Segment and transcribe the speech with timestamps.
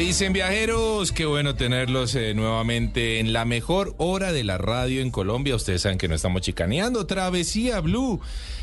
[0.00, 1.12] Dicen viajeros?
[1.12, 5.54] Qué bueno tenerlos eh, nuevamente en la mejor hora de la radio en Colombia.
[5.54, 7.06] Ustedes saben que no estamos chicaneando.
[7.06, 8.18] Travesía Blue,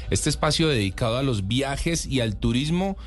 [0.10, 2.98] este espacio dedicado a los viajes y al turismo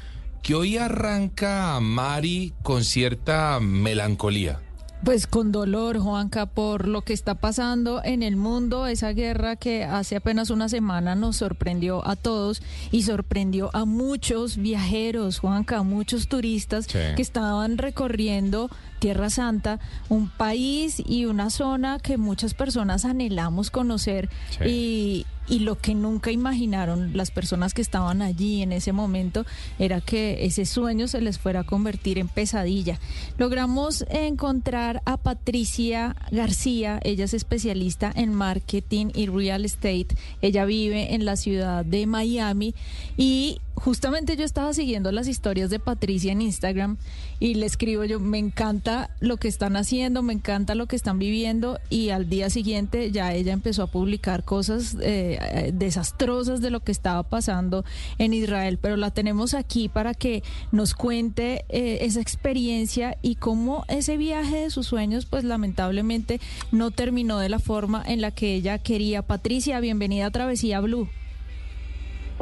[0.44, 4.60] que hoy arranca Mari con cierta melancolía.
[5.02, 9.82] Pues con dolor, Juanca, por lo que está pasando en el mundo, esa guerra que
[9.82, 15.82] hace apenas una semana nos sorprendió a todos y sorprendió a muchos viajeros, Juanca, a
[15.84, 16.98] muchos turistas Sí.
[17.16, 18.68] que estaban recorriendo
[18.98, 24.28] Tierra Santa, un país y una zona que muchas personas anhelamos conocer
[24.66, 29.44] y, y lo que nunca imaginaron las personas que estaban allí en ese momento
[29.78, 32.98] era que ese sueño se les fuera a convertir en pesadilla.
[33.36, 40.08] Logramos encontrar a Patricia García, ella es especialista en marketing y real estate,
[40.40, 42.74] ella vive en la ciudad de Miami
[43.16, 46.98] y justamente yo estaba siguiendo las historias de Patricia en Instagram
[47.38, 51.18] y le escribo yo, me encanta lo que están haciendo, me encanta lo que están
[51.18, 56.70] viviendo y al día siguiente ya ella empezó a publicar cosas eh, eh, desastrosas de
[56.70, 57.84] lo que estaba pasando
[58.18, 60.42] en Israel, pero la tenemos aquí para que
[60.72, 66.40] nos cuente eh, esa experiencia y cómo ese viaje de sus sueños pues lamentablemente
[66.70, 69.22] no terminó de la forma en la que ella quería.
[69.22, 71.08] Patricia, bienvenida a Travesía Blue.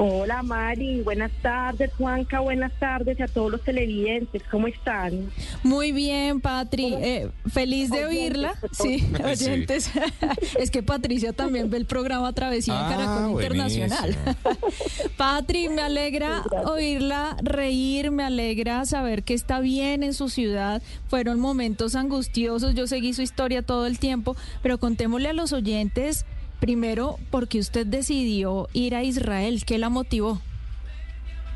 [0.01, 5.29] Hola Mari, buenas tardes Juanca, buenas tardes a todos los televidentes, ¿cómo están?
[5.65, 6.95] Muy bien, Patri.
[6.95, 8.55] Eh, feliz de Oyentes, oírla.
[8.71, 9.01] Sí,
[9.35, 9.45] Sí.
[9.49, 9.91] oyentes.
[10.61, 14.17] es que Patricia también ve el programa Travesía en Ah, Caracol Internacional.
[15.17, 20.81] Patri, me alegra oírla reír, me alegra saber que está bien en su ciudad.
[21.09, 26.25] Fueron momentos angustiosos, yo seguí su historia todo el tiempo, pero contémosle a los oyentes,
[26.61, 30.41] primero, por qué usted decidió ir a Israel, ¿qué la motivó?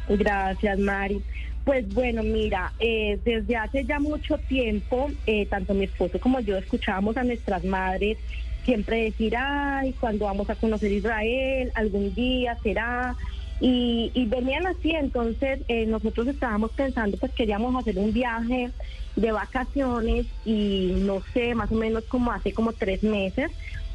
[0.08, 1.22] Gracias Mari.
[1.64, 6.56] Pues bueno, mira, eh, desde hace ya mucho tiempo, eh, tanto mi esposo como yo
[6.56, 8.18] escuchábamos a nuestras madres
[8.64, 13.16] siempre decir, ay, cuando vamos a conocer Israel, algún día será.
[13.60, 18.70] Y, y venían así, entonces eh, nosotros estábamos pensando, pues queríamos hacer un viaje
[19.14, 23.52] de vacaciones y no sé, más o menos como hace como tres meses,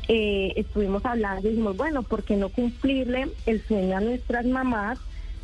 [0.08, 5.00] eh, estuvimos hablando y dijimos, bueno, ¿por qué no cumplirle el sueño a nuestras mamás?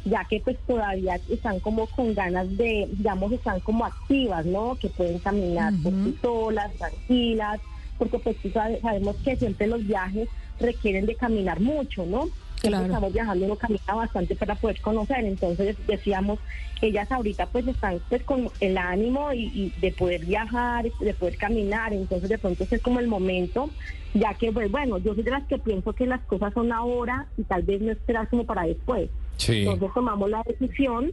[0.06, 4.76] ya que pues todavía están como con ganas de, digamos, están como activas, ¿no?
[4.76, 7.62] Que pueden caminar por sí solas, tranquilas,
[7.98, 10.28] porque pues sabemos que siempre los viajes
[10.60, 12.30] requieren de caminar mucho, ¿no?
[12.62, 12.86] Claro.
[12.86, 16.40] estamos viajando, uno camina bastante para poder conocer, entonces decíamos,
[16.82, 21.38] ellas ahorita pues están pues con el ánimo y, y de poder viajar, de poder
[21.38, 23.70] caminar, entonces de pronto ese es como el momento,
[24.14, 27.28] ya que pues bueno, yo soy de las que pienso que las cosas son ahora
[27.38, 29.10] y tal vez no esperar como para después.
[29.38, 29.60] Sí.
[29.60, 31.12] Entonces tomamos la decisión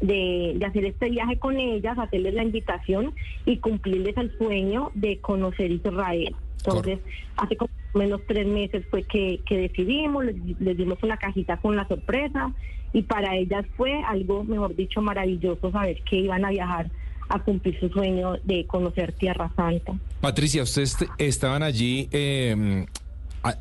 [0.00, 3.14] de, de hacer este viaje con ellas, hacerles la invitación
[3.46, 6.34] y cumplirles el sueño de conocer Israel.
[6.58, 6.98] Entonces,
[7.36, 11.76] hace como menos tres meses fue que, que decidimos, les, les dimos una cajita con
[11.76, 12.52] la sorpresa
[12.92, 16.90] y para ellas fue algo, mejor dicho, maravilloso saber que iban a viajar
[17.28, 19.94] a cumplir su sueño de conocer Tierra Santa.
[20.20, 22.86] Patricia, ustedes est- estaban allí eh,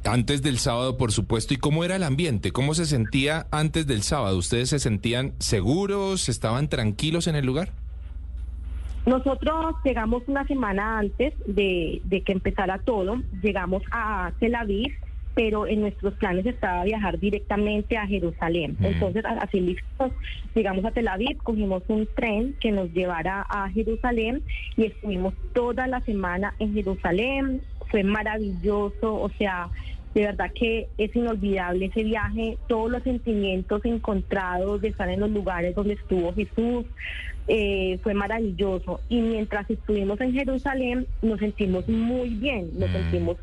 [0.06, 1.54] antes del sábado, por supuesto.
[1.54, 2.52] ¿Y cómo era el ambiente?
[2.52, 4.38] ¿Cómo se sentía antes del sábado?
[4.38, 6.30] ¿Ustedes se sentían seguros?
[6.30, 7.72] ¿Estaban tranquilos en el lugar?
[9.06, 14.94] Nosotros llegamos una semana antes de, de que empezara todo, llegamos a Tel Aviv,
[15.36, 18.78] pero en nuestros planes estaba viajar directamente a Jerusalén.
[18.80, 18.86] Mm.
[18.86, 20.12] Entonces, a- así listos,
[20.54, 24.44] llegamos a Tel Aviv, cogimos un tren que nos llevara a Jerusalén
[24.78, 27.62] y estuvimos toda la semana en Jerusalén.
[27.90, 29.70] Fue maravilloso, o sea,
[30.14, 35.32] de verdad que es inolvidable ese viaje, todos los sentimientos encontrados de estar en los
[35.32, 36.86] lugares donde estuvo Jesús,
[37.48, 39.02] eh, fue maravilloso.
[39.10, 42.94] Y mientras estuvimos en Jerusalén, nos sentimos muy bien, nos Mm.
[42.94, 43.38] sentimos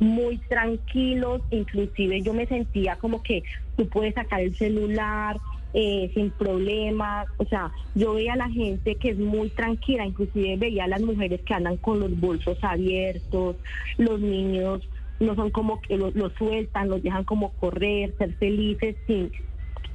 [0.00, 3.44] muy tranquilos, inclusive yo me sentía como que
[3.76, 5.38] tú puedes sacar el celular
[5.76, 10.56] eh, sin problemas, o sea, yo veía a la gente que es muy tranquila, inclusive
[10.56, 13.56] veía a las mujeres que andan con los bolsos abiertos,
[13.98, 14.88] los niños
[15.20, 19.30] no son como que los, los sueltan, los dejan como correr, ser felices sin,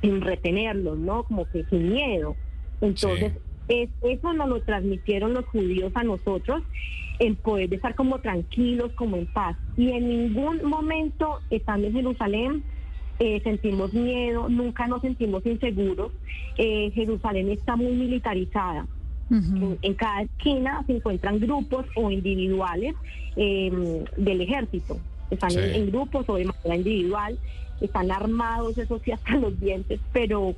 [0.01, 1.23] sin retenerlos, ¿no?
[1.23, 2.35] Como que sin miedo.
[2.81, 3.33] Entonces,
[3.67, 6.61] es- eso nos lo transmitieron los judíos a nosotros,
[7.19, 9.57] en poder estar como tranquilos, como en paz.
[9.75, 12.63] Y en ningún momento, estando en Jerusalén,
[13.19, 16.13] eh, sentimos miedo, nunca nos sentimos inseguros.
[16.57, 18.87] Eh, Jerusalén está muy militarizada.
[19.81, 22.95] En cada esquina se encuentran grupos o individuales
[23.35, 24.97] eh, del ejército.
[25.31, 25.59] Están Sí.
[25.59, 27.37] en, en grupos o de manera individual,
[27.81, 30.55] están armados, eso sí, hasta los dientes, pero,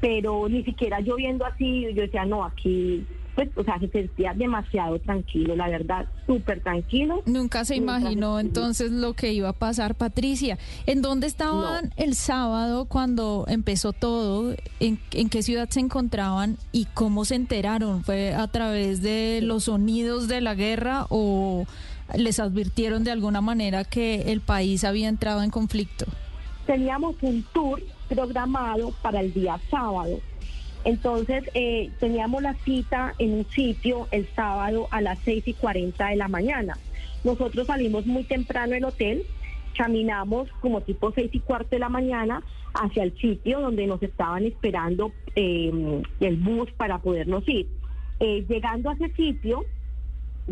[0.00, 3.04] pero ni siquiera yo viendo así, yo decía, no, aquí,
[3.34, 7.22] pues, o sea, se sentía demasiado tranquilo, la verdad, súper tranquilo.
[7.24, 10.58] Nunca se imaginó entonces lo que iba a pasar, Patricia.
[10.86, 14.56] ¿En dónde estaban el sábado cuando empezó todo?
[14.80, 18.02] ¿En, en qué ciudad se encontraban y cómo se enteraron?
[18.02, 21.64] ¿Fue a través de los sonidos de la guerra o
[22.16, 26.06] les advirtieron de alguna manera que el país había entrado en conflicto?
[26.68, 30.20] teníamos un tour programado para el día sábado.
[30.84, 36.08] Entonces eh, teníamos la cita en un sitio el sábado a las 6 y 40
[36.08, 36.76] de la mañana.
[37.24, 39.24] Nosotros salimos muy temprano del hotel,
[39.78, 42.42] caminamos como tipo 6 y cuarto de la mañana
[42.74, 47.66] hacia el sitio donde nos estaban esperando eh, el bus para podernos ir.
[48.20, 49.64] Eh, llegando a ese sitio,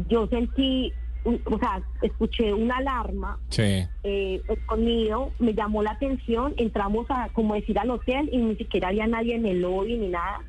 [0.09, 0.95] yo sentí,
[1.27, 3.63] un- o sea, escuché una alarma Sí.
[4.05, 8.57] eh, el sonido me llamó la atención, entramos a como decir al hotel y ni
[8.57, 10.41] siquiera había nadie en el lobby ni nada.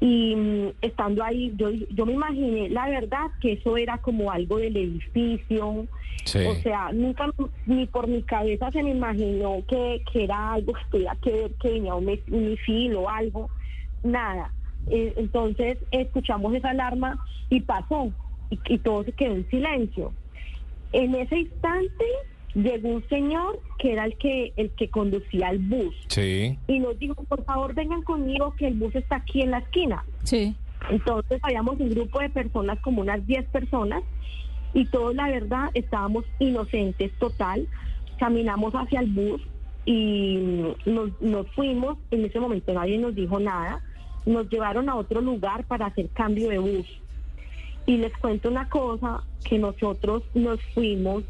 [0.00, 4.58] Y mm, estando ahí, yo, yo me imaginé, la verdad, que eso era como algo
[4.58, 5.86] del edificio.
[6.24, 6.38] Sí.
[6.46, 7.30] O sea, nunca
[7.66, 11.50] ni por mi cabeza se me imaginó que, que era algo que tuviera que ver,
[11.60, 13.48] que venía un, un misil o algo.
[14.02, 14.50] Nada.
[14.90, 17.18] Eh, entonces escuchamos esa alarma
[17.48, 18.10] y pasó.
[18.54, 20.12] Y, y todo se quedó en silencio.
[20.92, 22.04] En ese instante
[22.54, 26.56] llegó un señor que era el que el que conducía el bus Sí.
[26.68, 30.04] y nos dijo, por favor, vengan conmigo que el bus está aquí en la esquina.
[30.22, 30.54] Sí.
[30.90, 34.02] Entonces habíamos un grupo de personas, como unas 10 personas,
[34.74, 37.66] y todos, la verdad, estábamos inocentes total.
[38.18, 39.40] Caminamos hacia el bus
[39.86, 40.38] y
[40.84, 41.96] nos, nos fuimos.
[42.10, 43.82] En ese momento nadie nos dijo nada.
[44.26, 46.86] Nos llevaron a otro lugar para hacer cambio de bus.
[47.86, 51.22] Y les cuento una cosa, que nosotros nos fuimos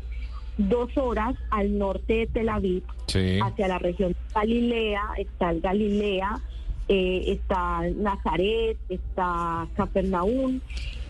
[0.57, 3.39] dos horas al norte de Tel Aviv, Sí.
[3.43, 6.41] hacia la región de Galilea, está el Galilea,
[6.89, 10.61] eh, está Nazaret, está Capernaum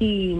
[0.00, 0.34] y,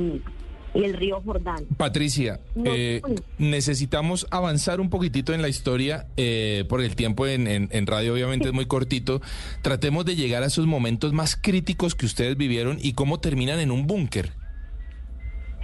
[0.74, 1.64] y el río Jordán.
[1.76, 3.02] Patricia, eh,
[3.38, 8.14] necesitamos avanzar un poquitito en la historia, eh, porque el tiempo en, en- en radio
[8.14, 9.20] obviamente es muy cortito.
[9.60, 13.70] Tratemos de llegar a esos momentos más críticos que ustedes vivieron y cómo terminan en
[13.70, 14.32] un búnker.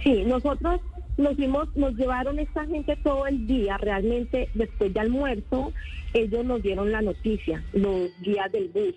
[0.03, 0.81] Sí, nosotros
[1.17, 5.73] nos fuimos, nos llevaron esta gente todo el día, realmente después de almuerzo,
[6.13, 8.95] ellos nos dieron la noticia, los guías del bus.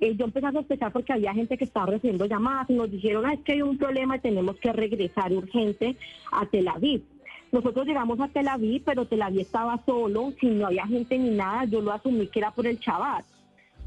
[0.00, 3.26] Eh, yo empecé a sospechar porque había gente que estaba recibiendo llamadas y nos dijeron,
[3.26, 5.96] "Ah, es que hay un problema y tenemos que regresar urgente
[6.32, 7.02] a Tel Aviv.
[7.52, 11.30] Nosotros llegamos a Tel Aviv, pero Tel Aviv estaba solo, si no había gente ni
[11.30, 13.26] nada, yo lo asumí que era por el Shabbat.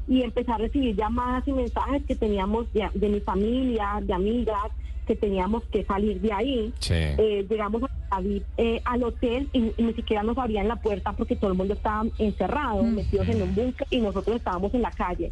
[0.06, 4.70] Y empecé a recibir llamadas y mensajes que teníamos de, de mi familia, de amigas,
[5.06, 6.72] que teníamos que salir de ahí.
[6.80, 6.94] Sí.
[6.94, 7.88] Eh, llegamos a
[8.58, 11.74] eh, al hotel y, y ni siquiera nos abrían la puerta porque todo el mundo
[11.74, 15.30] estaba encerrado, metidos en un búnker y nosotros estábamos en la calle.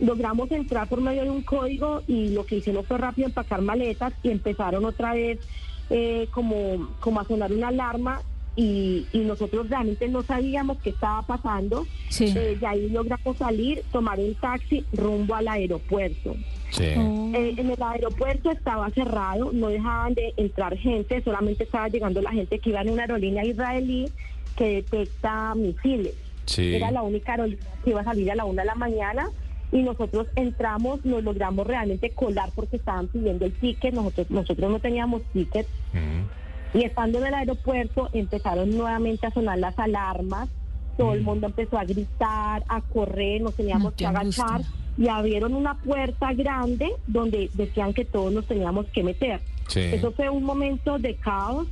[0.00, 4.12] logramos entrar por medio de un código y lo que hicimos fue rápido empacar maletas
[4.22, 5.38] y empezaron otra vez
[5.90, 8.22] eh, como, como a sonar una alarma
[8.54, 11.86] y, y nosotros realmente no sabíamos qué estaba pasando.
[12.08, 12.32] Sí.
[12.36, 16.36] Eh, de ahí logramos salir, tomar un taxi rumbo al aeropuerto.
[16.70, 16.84] Sí.
[16.84, 22.32] Eh, en el aeropuerto estaba cerrado, no dejaban de entrar gente, solamente estaba llegando la
[22.32, 24.08] gente que iba en una aerolínea israelí
[24.56, 26.14] que detecta misiles.
[26.46, 26.74] Sí.
[26.74, 29.30] Era la única aerolínea que iba a salir a la una de la mañana
[29.70, 34.78] y nosotros entramos, nos logramos realmente colar porque estaban pidiendo el ticket, nosotros, nosotros no
[34.78, 35.66] teníamos ticket.
[36.74, 40.48] Y estando en el aeropuerto empezaron nuevamente a sonar las alarmas,
[40.96, 41.24] todo el Mm.
[41.24, 44.44] mundo empezó a gritar, a correr, nos teníamos No, que angustia.
[44.44, 49.40] agachar y abrieron una puerta grande donde decían que todos nos teníamos que meter.
[49.68, 49.80] Sí.
[49.80, 51.66] Eso fue un momento de caos.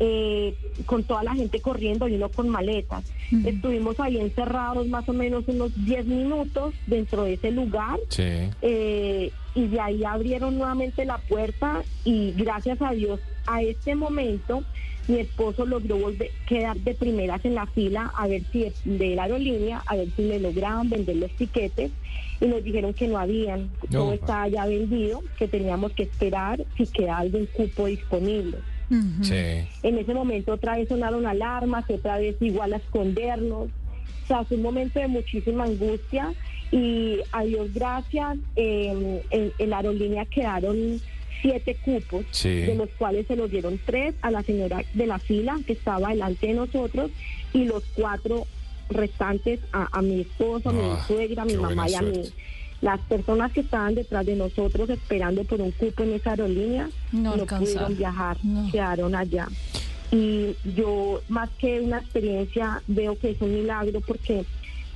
[0.00, 0.54] Eh,
[0.86, 3.04] con toda la gente corriendo y uno con maletas.
[3.44, 8.22] Estuvimos ahí encerrados más o menos unos 10 minutos dentro de ese lugar Sí.
[8.62, 14.62] eh, y de ahí abrieron nuevamente la puerta y gracias a Dios a este momento
[15.08, 19.22] mi esposo logró volver, quedar de primeras en la fila a ver si de la
[19.24, 21.90] aerolínea, a ver si le lograban vender los tiquetes
[22.40, 24.00] y nos dijeron que no habían, No.
[24.00, 28.58] todo estaba ya vendido, que teníamos que esperar si quedaba algún cupo disponible.
[29.22, 29.34] Sí.
[29.82, 33.68] En ese momento otra vez sonaron alarmas, otra vez igual a escondernos.
[34.24, 36.32] O sea, fue un momento de muchísima angustia
[36.70, 41.00] y a Dios gracias, eh, en, en la aerolínea quedaron
[41.40, 42.48] siete cupos, Sí.
[42.48, 46.08] de los cuales se los dieron tres a la señora de la fila que estaba
[46.10, 47.10] delante de nosotros
[47.54, 48.46] y los cuatro
[48.90, 52.22] restantes a, a mi esposo, a mi Ah, suegra, a mi mamá y a mí.
[52.80, 57.36] Las personas que estaban detrás de nosotros esperando por un cupo en esa aerolínea No
[57.36, 58.70] no, pudieron viajar, No.
[58.70, 59.48] quedaron allá.
[60.12, 64.44] Y yo, más que una experiencia, veo que es un milagro porque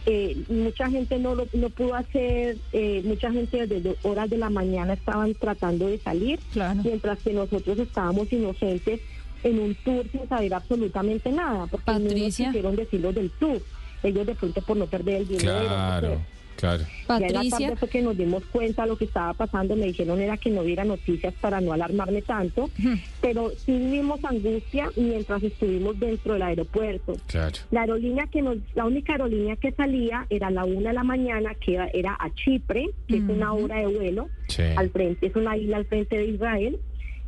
[0.07, 4.49] eh, mucha gente no lo no pudo hacer, eh, mucha gente desde horas de la
[4.51, 6.81] mañana estaban tratando de salir, Claro.
[6.83, 9.01] mientras que nosotros estábamos inocentes
[9.45, 13.61] en un tour sin saber absolutamente nada, porque no nos quisieron decir los del tour.
[14.03, 16.01] Ellos de pronto por no perder el dinero.
[16.01, 16.19] sé.
[16.63, 16.85] Claro.
[17.09, 19.75] Ya en la Patricia, tarde fue que nos dimos cuenta de lo que estaba pasando,
[19.75, 22.71] me dijeron era que no hubiera noticias para no alarmarme tanto,
[23.21, 27.15] pero sí vivimos angustia mientras estuvimos dentro del aeropuerto.
[27.27, 27.57] Claro.
[27.73, 31.03] La aerolínea que nos, la única aerolínea que salía era a la una de la
[31.03, 34.63] mañana, que era, era a Chipre, que es una hora de vuelo, Sí.
[34.77, 36.79] al frente, es una isla al frente de Israel,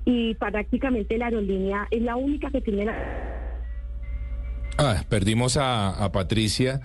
[0.05, 2.95] y prácticamente la aerolínea es la única que tiene la,
[4.79, 6.81] Ah, perdimos a, a Patricia.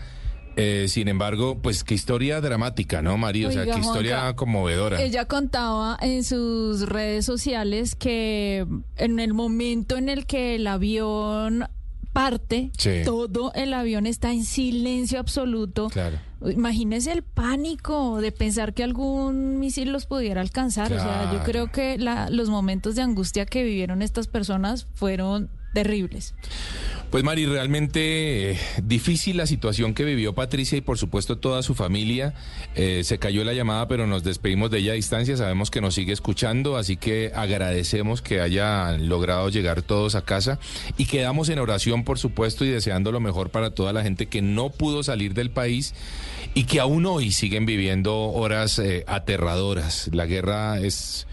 [0.60, 3.48] Eh, sin embargo, pues qué historia dramática, ¿no, María?
[3.48, 5.01] O sea, Oiga, qué historia Juanca, conmovedora.
[5.01, 8.66] ella contaba en sus redes sociales que
[8.98, 11.68] en el momento en el que el avión
[12.13, 13.01] parte, Sí.
[13.06, 15.89] todo el avión está en silencio absoluto.
[15.89, 16.18] Claro.
[16.50, 20.92] Imagínese el pánico de pensar que algún misil los pudiera alcanzar.
[20.92, 25.50] O sea, yo creo que la- los momentos de angustia que vivieron estas personas fueron
[25.74, 26.34] terribles.
[27.10, 31.74] Pues Mari, realmente eh, difícil la situación que vivió Patricia y por supuesto toda su
[31.74, 32.36] familia.
[32.76, 35.36] Eh, se cayó la llamada, pero nos despedimos de ella a distancia.
[35.36, 40.60] Sabemos que nos sigue escuchando, así que agradecemos que hayan logrado llegar todos a casa
[40.98, 44.44] y quedamos en oración, por supuesto, y deseando lo mejor para toda la gente que
[44.44, 45.96] no pudo salir del país
[46.54, 50.12] y que aún hoy siguen viviendo horas eh, aterradoras.
[50.14, 51.26] La guerra es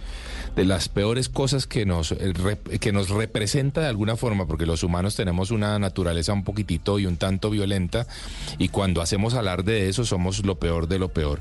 [0.56, 2.14] de las peores cosas que nos,
[2.80, 7.06] que nos representa de alguna forma, porque los humanos tenemos una naturaleza un poquitito y
[7.06, 8.06] un tanto violenta,
[8.58, 11.40] y cuando hacemos alarde de eso somos lo peor de lo peor.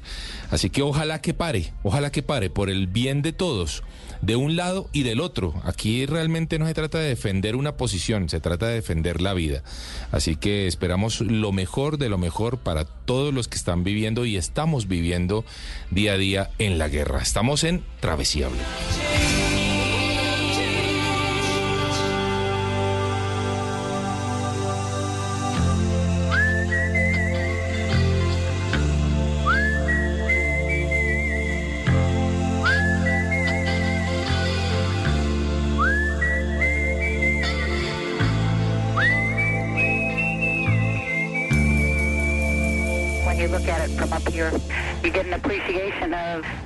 [0.52, 3.84] Así que ojalá que pare, ojalá que pare, por el bien de todos,
[4.22, 5.56] de un lado y del otro.
[5.64, 9.64] Aquí realmente no se trata de defender una posición, se trata de defender la vida.
[10.12, 14.38] Así que esperamos lo mejor de lo mejor para todos los que están viviendo y
[14.38, 15.46] estamos viviendo
[15.90, 17.22] día a día en la guerra.
[17.22, 19.55] Estamos en Travesía Blue.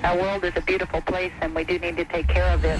[0.03, 2.79] Our world is a beautiful place and we do need to take care of it.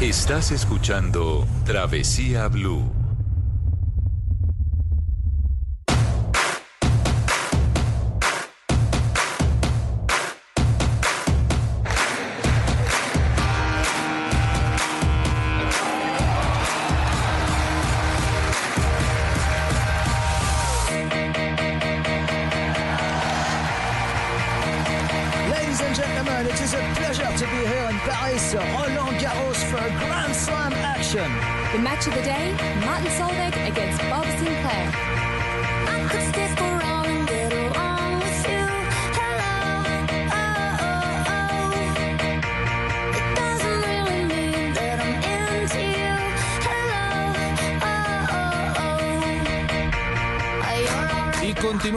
[0.00, 3.05] Estás escuchando Travesía Blue.
[31.76, 32.56] The match of the day,
[32.86, 33.35] Martin Solveig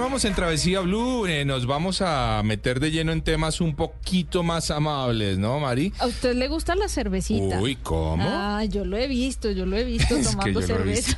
[0.10, 1.28] continuamos en Travesía Blue.
[1.28, 5.94] eh, nos vamos a meter de lleno en temas un poquito más amables, ¿no, Mari?
[6.00, 7.62] ¿A usted le gusta la cervecita?
[7.62, 8.24] Uy, ¿cómo?
[8.26, 11.16] Ah, yo lo he visto, yo lo he visto Es tomando cerveza.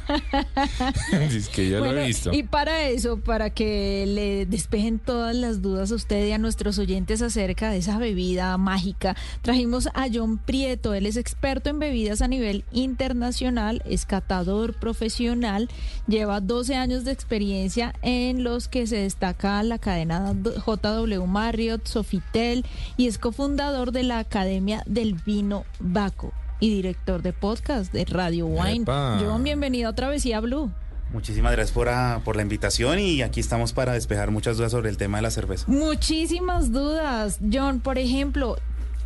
[1.14, 2.34] es que yo lo he visto.
[2.34, 6.78] Y para eso, para que le despejen todas las dudas a usted y a nuestros
[6.78, 10.94] oyentes acerca de esa bebida mágica, trajimos a John Prieto.
[10.94, 15.70] Él es experto en bebidas a nivel internacional, es catador profesional,
[16.10, 22.66] lleva 12 años de experiencia en los que se destaca la cadena JW Marriott, Sofitel
[22.98, 26.34] y es cofundador de la Academia del Vino Baco.
[26.60, 28.84] Y director de podcast de Radio Wine.
[28.84, 29.20] Epa.
[29.20, 30.72] John, bienvenido a Travesía Blue.
[31.12, 34.90] Muchísimas gracias por, ah, por la invitación y aquí estamos para despejar muchas dudas sobre
[34.90, 35.66] el tema de la cerveza.
[35.68, 37.40] Muchísimas dudas.
[37.52, 38.58] John, por ejemplo,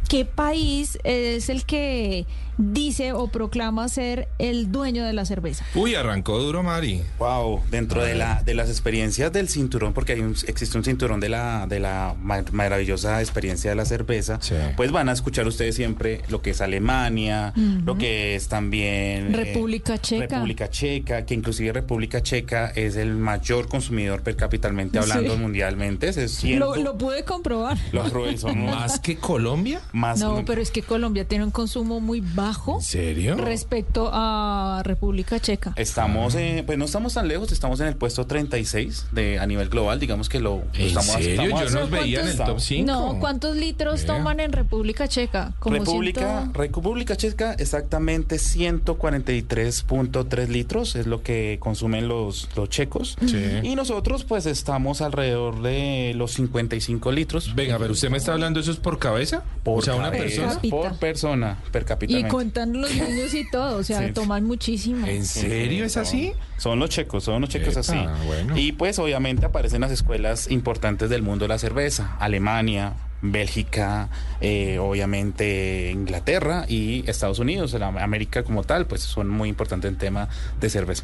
[0.07, 2.25] ¿qué país es el que
[2.57, 5.65] dice o proclama ser el dueño de la cerveza?
[5.75, 7.01] Uy, arrancó duro, Mari.
[7.19, 11.19] Wow, dentro de, la, de las experiencias del cinturón, porque hay un- existe un cinturón
[11.19, 14.55] de la, de la ma- maravillosa experiencia de la cerveza, Sí.
[14.77, 17.51] pues van a escuchar ustedes siempre lo que es Alemania,
[17.83, 19.33] lo que es también...
[19.33, 20.27] eh, República Checa.
[20.35, 25.39] República Checa, que inclusive República Checa es el mayor consumidor per capitalmente hablando Sí.
[25.41, 26.07] mundialmente.
[26.07, 27.77] Es Lo, pude comprobar.
[27.91, 29.81] los son ¿Más que Colombia?
[29.95, 30.19] Más...
[30.19, 33.35] No, pero es que Colombia tiene un consumo muy bajo ¿En serio?
[33.37, 35.73] respecto a República Checa.
[35.75, 39.69] Estamos, eh, pues no estamos tan lejos, estamos en el puesto 36 de, a nivel
[39.69, 41.29] global, digamos que lo, lo ¿En estamos serio?
[41.43, 41.97] estamos Yo nos haciendo.
[41.97, 42.85] veía en el top 5.
[42.91, 45.53] No, ¿cuántos litros toman en República Checa?
[45.59, 53.17] Como República, ciento- República Checa, exactamente 143.3 litros es lo que consumen los, los checos.
[53.25, 53.43] Sí.
[53.63, 57.53] Y nosotros pues estamos alrededor de los 55 litros.
[57.55, 59.43] Venga, pero usted me está hablando eso es por cabeza?
[59.63, 60.59] por sea, una persona.
[60.69, 62.13] Por persona, per cápita.
[62.17, 64.13] Y contan los niños y todo, o sea, Sí.
[64.13, 65.05] toman muchísimo.
[65.07, 66.33] ¿En serio es así?
[66.57, 68.25] Son los checos, son los checos Epa, así.
[68.25, 68.57] bueno.
[68.57, 72.15] Y pues obviamente aparecen las escuelas importantes del mundo de la cerveza.
[72.19, 74.09] Alemania, Bélgica,
[74.41, 77.73] eh, obviamente Inglaterra y Estados Unidos.
[77.73, 81.03] La América como tal, pues son muy importantes en tema de cerveza.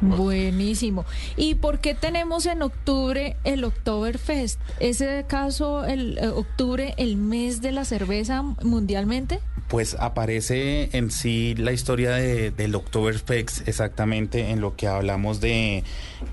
[0.00, 1.04] Buenísimo.
[1.36, 4.60] ¿Y por qué tenemos en octubre el Oktoberfest?
[4.80, 9.40] ¿Es acaso el eh, octubre el mes de la cerveza mundialmente?
[9.68, 15.84] Pues aparece en sí la historia de, del Oktoberfest exactamente en lo que hablamos de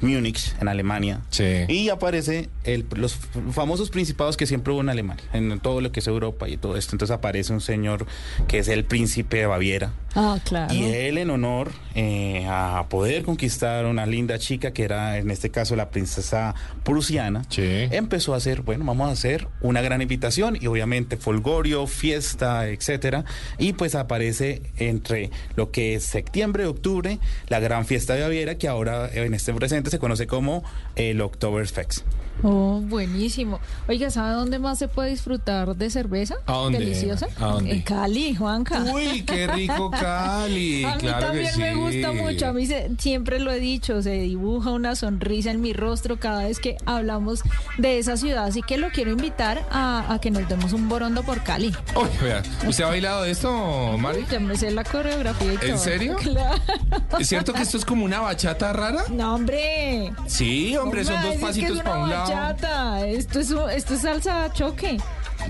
[0.02, 1.22] Múnich, en Alemania.
[1.30, 1.46] Sí.
[1.70, 3.18] Y aparece el- los
[3.52, 6.76] famosos principados que siempre hubo en Alemania, en todo lo que es Europa y todo
[6.76, 6.94] esto.
[6.96, 8.06] Entonces aparece un señor
[8.48, 9.94] que es el príncipe de Baviera.
[10.14, 10.74] Ah, claro.
[10.74, 15.50] Y él en honor eh, a poder conquistar una linda chica que era en este
[15.52, 17.62] caso la princesa prusiana, Sí.
[17.92, 23.24] empezó a hacer, bueno, vamos a hacer una gran invitación y obviamente folgorio, fiesta, etcétera.
[23.58, 28.68] Y pues aparece entre lo que es septiembre, octubre, la gran fiesta de Baviera que
[28.68, 30.64] ahora eh, en este presente se conoce como
[30.96, 32.02] el Oktoberfest.
[32.44, 33.60] Oh, buenísimo.
[33.88, 36.36] Oiga, ¿sabe dónde más se puede disfrutar de cerveza?
[36.46, 36.80] ¿A dónde?
[36.80, 37.28] Deliciosa.
[37.40, 37.72] ¿A dónde?
[37.72, 38.84] En Cali, Juanca.
[38.92, 40.84] Uy, qué rico Cali.
[40.86, 41.60] A mí claro también que sí.
[41.60, 45.62] me gusta mucho, a mí se- siempre lo he dicho, se dibuja una sonrisa en
[45.62, 47.42] mi rostro cada vez que hablamos
[47.78, 51.24] de esa ciudad, así que lo quiero invitar a, a que nos demos un borondo
[51.24, 51.74] por Cali.
[51.96, 54.26] Uy, vea, ¿Usted ha bailado de esto, Mari?
[54.32, 55.70] Ya me sé la coreografía y todo.
[55.70, 56.16] ¿En serio?
[56.32, 56.62] Claro.
[57.20, 59.04] ¿Es cierto que esto es como una bachata rara?
[59.12, 60.12] No, hombre.
[60.28, 62.31] Sí, hombre, ¿Cómo son dos pasitos para un lado.
[62.36, 63.08] Bachata?
[63.08, 64.98] Esto es, esto es salsa choque.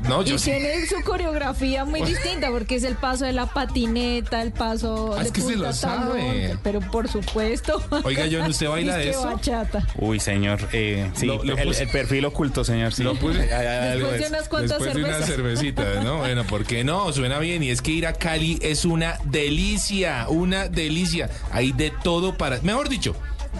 [0.07, 0.51] No, y yo sí.
[0.51, 5.19] tiene su coreografía muy distinta porque es el paso de la patineta, el paso Ah,
[5.21, 6.21] de es que se lo sabe.
[6.47, 7.83] talón, Pero por supuesto.
[8.05, 9.25] Oiga, John, ¿usted baila de eso?
[9.25, 9.85] bachata.
[9.97, 13.03] Uy, señor, eh, sí, Lo- lo el, puse- el perfil oculto, señor, sí.
[13.03, 15.35] Lo puse- Hay- hay algo Después de unas cuantas Después de una cervezas.
[15.35, 16.17] cervecita, ¿no?
[16.19, 17.11] Bueno, ¿por qué no?
[17.11, 17.61] Suena bien.
[17.61, 21.29] Y es que ir a Cali es una delicia, una delicia.
[21.51, 22.61] Hay de todo para...
[22.61, 23.13] Mejor dicho,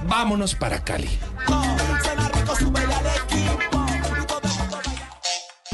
[0.08, 1.10] vámonos para Cali.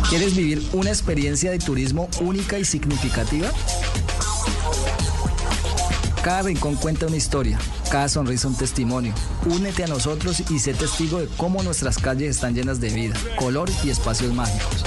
[0.10, 3.52] ¿Quieres vivir una experiencia de turismo única y significativa?
[6.24, 7.60] Cada rincón cuenta una historia,
[7.92, 9.14] cada sonrisa un testimonio.
[9.46, 13.70] Únete a nosotros y sé testigo de cómo nuestras calles están llenas de vida, color
[13.84, 14.86] y espacios mágicos.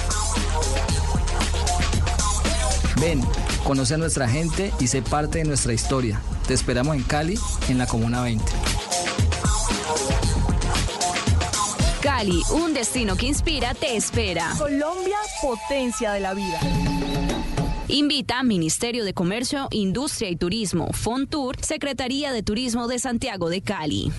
[2.99, 3.21] Ven,
[3.63, 6.19] conoce a nuestra gente y sé parte de nuestra historia.
[6.49, 8.70] Te esperamos en Cali, en la Comuna 20.
[12.21, 14.53] Cali, un destino que inspira, te espera.
[14.59, 16.61] Colombia, potencia de la vida.
[17.89, 24.13] Invita Ministerio de Comercio, Industria y Turismo, Fontur, Secretaría de Turismo de Santiago de Cali.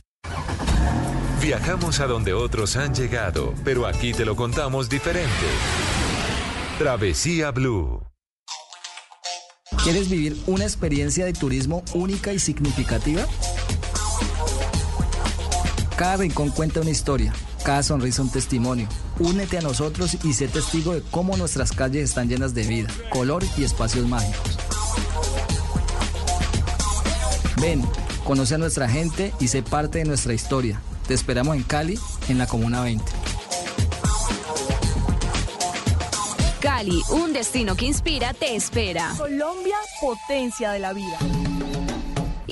[1.43, 5.29] Viajamos a donde otros han llegado, pero aquí te lo contamos diferente.
[6.79, 8.01] Travesía Blue.
[9.83, 13.27] ¿Quieres vivir una experiencia de turismo única y significativa?
[15.95, 17.31] Cada rincón cuenta una historia,
[17.63, 18.87] cada sonrisa un testimonio.
[19.19, 23.43] Únete a nosotros y sé testigo de cómo nuestras calles están llenas de vida, color
[23.57, 24.57] y espacios mágicos.
[27.61, 27.83] Ven,
[28.23, 30.81] conoce a nuestra gente y sé parte de nuestra historia.
[31.07, 33.03] Te esperamos en Cali, en la Comuna 20.
[36.59, 39.13] Cali, un destino que inspira, te espera.
[39.17, 41.17] Colombia, potencia de la vida.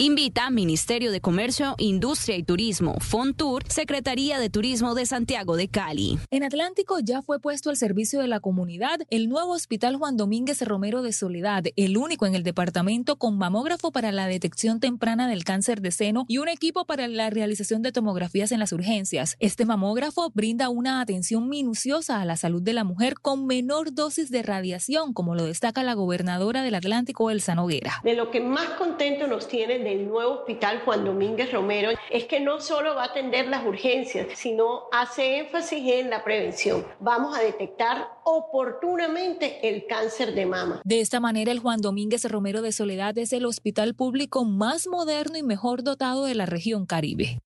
[0.01, 6.17] Invita Ministerio de Comercio, Industria y Turismo, Fontur, Secretaría de Turismo de Santiago de Cali.
[6.31, 10.62] En Atlántico ya fue puesto al servicio de la comunidad el nuevo Hospital Juan Domínguez
[10.62, 15.43] Romero de Soledad, el único en el departamento con mamógrafo para la detección temprana del
[15.43, 19.35] cáncer de seno y un equipo para la realización de tomografías en las urgencias.
[19.41, 24.31] Este mamógrafo brinda una atención minuciosa a la salud de la mujer con menor dosis
[24.31, 27.99] de radiación, como lo destaca la gobernadora del Atlántico, Elsa Noguera.
[28.05, 32.39] De lo que más contento nos tiene del nuevo hospital Juan Domínguez Romero es que
[32.39, 36.86] no solo va a atender las urgencias, sino hace énfasis en la prevención.
[36.99, 40.82] Vamos a detectar oportunamente el cáncer de mama.
[40.84, 45.38] De esta manera, el Juan Domínguez Romero de Soledad es el hospital público más moderno
[45.38, 47.39] y mejor dotado de la región Caribe.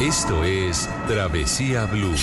[0.00, 2.14] Esto es Travesía Blue.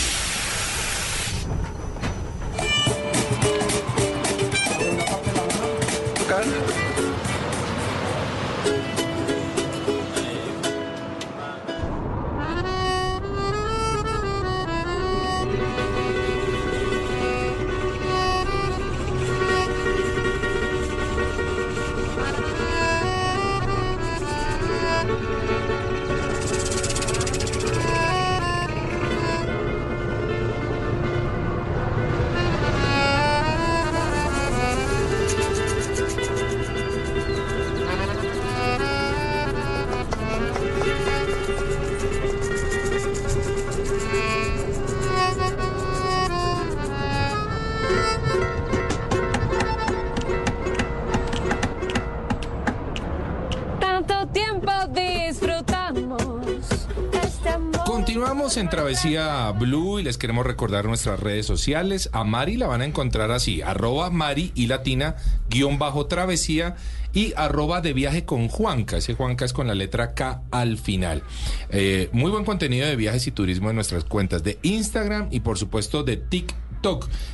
[58.58, 62.10] En Travesía Blue y les queremos recordar nuestras redes sociales.
[62.14, 65.18] A Mari la van a encontrar así, arroba Mari y latina,
[65.50, 66.78] guion bajo travesía
[67.12, 68.98] y arroba de viaje con Juanca.
[68.98, 71.22] Ese Juanca es con la letra K al final.
[71.70, 75.58] Eh, muy buen contenido de viajes y turismo en nuestras cuentas de Instagram y por
[75.58, 76.65] supuesto de TikTok.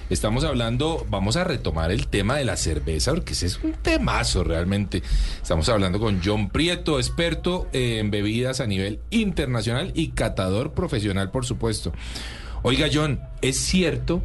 [0.10, 4.46] Estamos hablando, vamos a retomar el tema de la cerveza, porque ese es un temazo
[4.46, 5.04] realmente.
[5.42, 11.46] Estamos hablando con John Prieto, experto en bebidas a nivel internacional y catador profesional, por
[11.46, 11.92] supuesto.
[12.64, 14.24] Oiga, John, ¿es cierto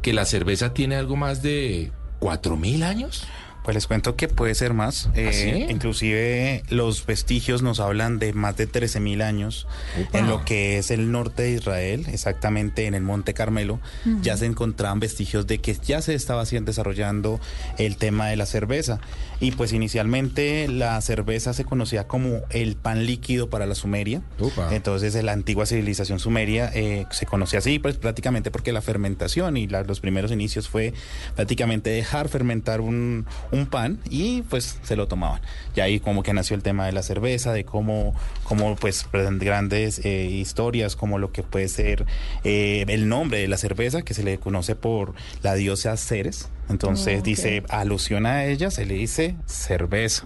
[0.00, 3.26] que la cerveza tiene algo más de cuatro mil años?
[3.68, 5.10] Pues les cuento que puede ser más.
[5.14, 5.66] Eh, sí?
[5.70, 9.66] Inclusive los vestigios nos hablan de más de 13.000 años
[10.00, 10.18] Upa.
[10.20, 13.78] en lo que es el norte de Israel, exactamente en el Monte Carmelo.
[14.06, 14.22] Ujú.
[14.22, 17.40] Ya se encontraban vestigios de que ya se estaba haciendo, desarrollando
[17.76, 19.00] el tema de la cerveza.
[19.38, 24.22] Y pues inicialmente la cerveza se conocía como el pan líquido para la Sumeria.
[24.70, 29.58] Entonces en la antigua civilización sumeria eh, se conocía así, pues prácticamente porque la fermentación
[29.58, 30.94] y la- los primeros inicios fue
[31.36, 35.40] prácticamente dejar fermentar un, un pan y pues se lo tomaban.
[35.74, 40.04] Y ahí como que nació el tema de la cerveza, de cómo, cómo pues grandes
[40.04, 42.06] eh, historias como lo que puede ser
[42.44, 46.48] eh, el nombre de la cerveza que se le conoce por la diosa Ceres.
[46.68, 50.24] Entonces Oh, dice, alusión a ella, se le dice cerveza.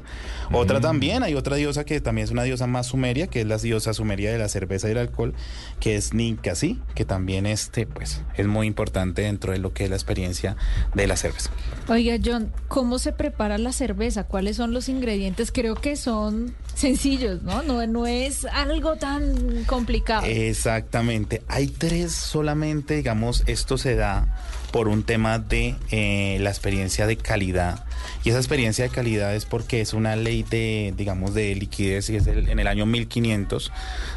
[0.52, 3.58] Otra también, hay otra diosa que también es una diosa más sumeria, que es la
[3.58, 5.34] diosa sumeria de la cerveza y el alcohol,
[5.80, 9.90] que es Ninkasi, que también este, pues, es muy importante dentro de lo que es
[9.90, 10.56] la experiencia
[10.94, 11.50] de la cerveza.
[11.88, 14.24] Oiga, John, ¿cómo se prepara la cerveza?
[14.24, 15.52] ¿Cuáles son los ingredientes?
[15.52, 17.62] Creo que son sencillos, ¿no?
[17.62, 20.26] No, no es algo tan complicado.
[20.26, 21.42] Exactamente.
[21.48, 24.28] Hay tres solamente, digamos, esto se da
[24.72, 27.84] por un tema de eh, la experiencia de calidad.
[28.24, 32.16] Y esa experiencia de calidad es porque es una ley de, digamos, de liquidez y
[32.16, 33.70] es el- en el año 1500.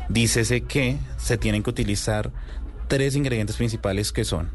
[0.10, 2.32] Dícese que se tienen que utilizar
[2.88, 4.50] tres ingredientes principales que son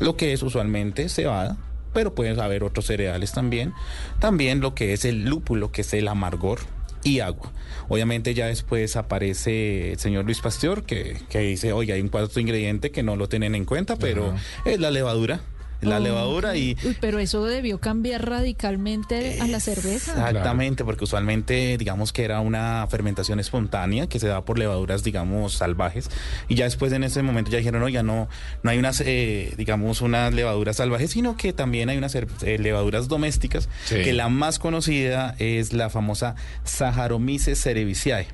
[0.00, 1.56] lo que es usualmente cebada,
[1.92, 3.72] pero pueden haber otros cereales también.
[4.18, 6.58] También lo que es el lúpulo, que es el amargor
[7.04, 7.52] y agua.
[7.88, 12.40] Obviamente ya después aparece el señor Luis Pasteur que, que dice, oye, hay un cuarto
[12.40, 14.42] ingrediente que no lo tienen en cuenta, pero Ajá.
[14.64, 15.40] es la levadura.
[15.86, 20.12] La Oh, levadura y Uy, pero eso debió cambiar radicalmente a la cerveza.
[20.12, 25.54] Exactamente, porque usualmente digamos que era una fermentación espontánea que se da por levaduras, digamos,
[25.54, 26.10] salvajes.
[26.48, 28.28] Y ya después en ese momento ya dijeron, oiga, no,
[28.62, 32.26] no hay unas, eh, digamos, unas levaduras salvajes, sino que también hay unas eh,
[32.58, 33.96] levaduras domésticas, Sí.
[34.02, 38.26] que la más conocida es la famosa Saccharomyces cerevisiae.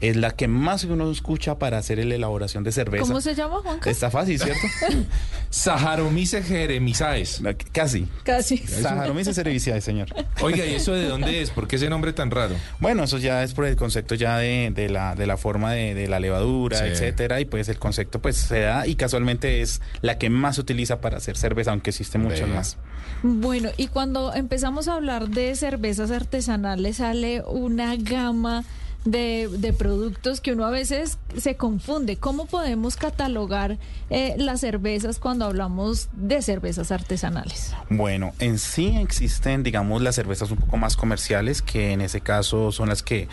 [0.00, 3.04] Es la que más uno escucha para hacer la elaboración de cerveza.
[3.06, 3.88] ¿Cómo se llama, Juanca?
[3.90, 4.66] Está fácil, ¿cierto?
[5.50, 7.40] Saharomyces jeremisaes.
[7.72, 8.06] Casi.
[8.24, 8.58] Casi.
[8.58, 10.08] Saccharomyces cerevisiae, señor.
[10.40, 11.50] Oiga, ¿y eso de dónde es?
[11.50, 12.54] ¿Por qué ese nombre tan raro?
[12.80, 15.94] Bueno, eso ya es por el concepto ya de, de la, de la forma de,
[15.94, 16.84] de la levadura, Sí.
[16.86, 20.62] etcétera, y pues el concepto pues se da y casualmente es la que más se
[20.62, 22.76] utiliza para hacer cerveza, aunque existen muchas más.
[23.22, 28.64] Bueno, y cuando empezamos a hablar de cervezas artesanales sale una gama
[29.04, 32.16] de, de productos que uno a veces se confunde.
[32.16, 33.78] ¿Cómo podemos catalogar
[34.10, 37.74] eh, las cervezas cuando hablamos de cervezas artesanales?
[37.90, 42.72] Bueno, en sí existen, digamos, las cervezas un poco más comerciales, que en ese caso
[42.72, 43.28] son las que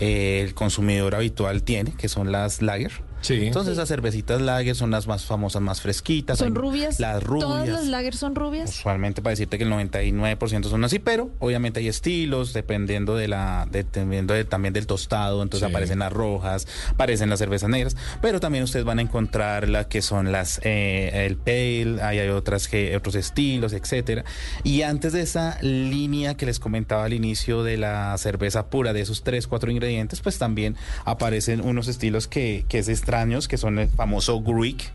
[0.00, 2.92] eh, el consumidor habitual tiene, que son las lager.
[3.20, 3.46] Sí.
[3.46, 6.38] Entonces las cervecitas lager son las más famosas, más fresquitas.
[6.38, 6.98] ¿Son Hay rubias?
[7.00, 7.48] Las rubias.
[7.48, 8.70] ¿Todas las lagers son rubias?
[8.70, 13.66] Usualmente para decirte que el 99% son así, pero obviamente hay estilos dependiendo de la
[13.70, 15.72] dependiendo de- también del tostado, entonces Sí.
[15.72, 20.02] aparecen las rojas, aparecen las cervezas negras, pero también ustedes van a encontrar las que
[20.02, 24.24] son las eh, el pale, ahí hay otras que otros estilos, etcétera.
[24.64, 29.02] Y antes de esa línea que les comentaba al inicio de la cerveza pura de
[29.02, 33.80] esos tres cuatro ingredientes, pues también aparecen unos estilos que que es extraños, que son
[33.80, 34.92] el famoso Greek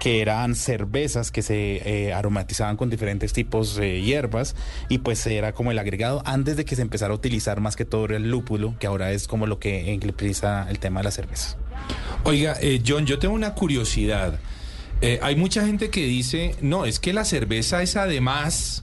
[0.00, 1.76] que eran cervezas que se
[2.08, 4.56] eh, aromatizaban con diferentes tipos de hierbas
[4.88, 7.84] y pues era como el agregado antes de que se empezara a utilizar más que
[7.84, 11.56] todo el lúpulo, que ahora es como lo que utiliza el tema de las cervezas.
[12.24, 14.40] Oiga, eh, John, yo tengo una curiosidad.
[15.00, 18.82] Eh, hay mucha gente que dice, no, es que la cerveza es además,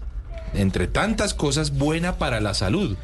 [0.54, 2.96] entre tantas cosas, buena para la salud.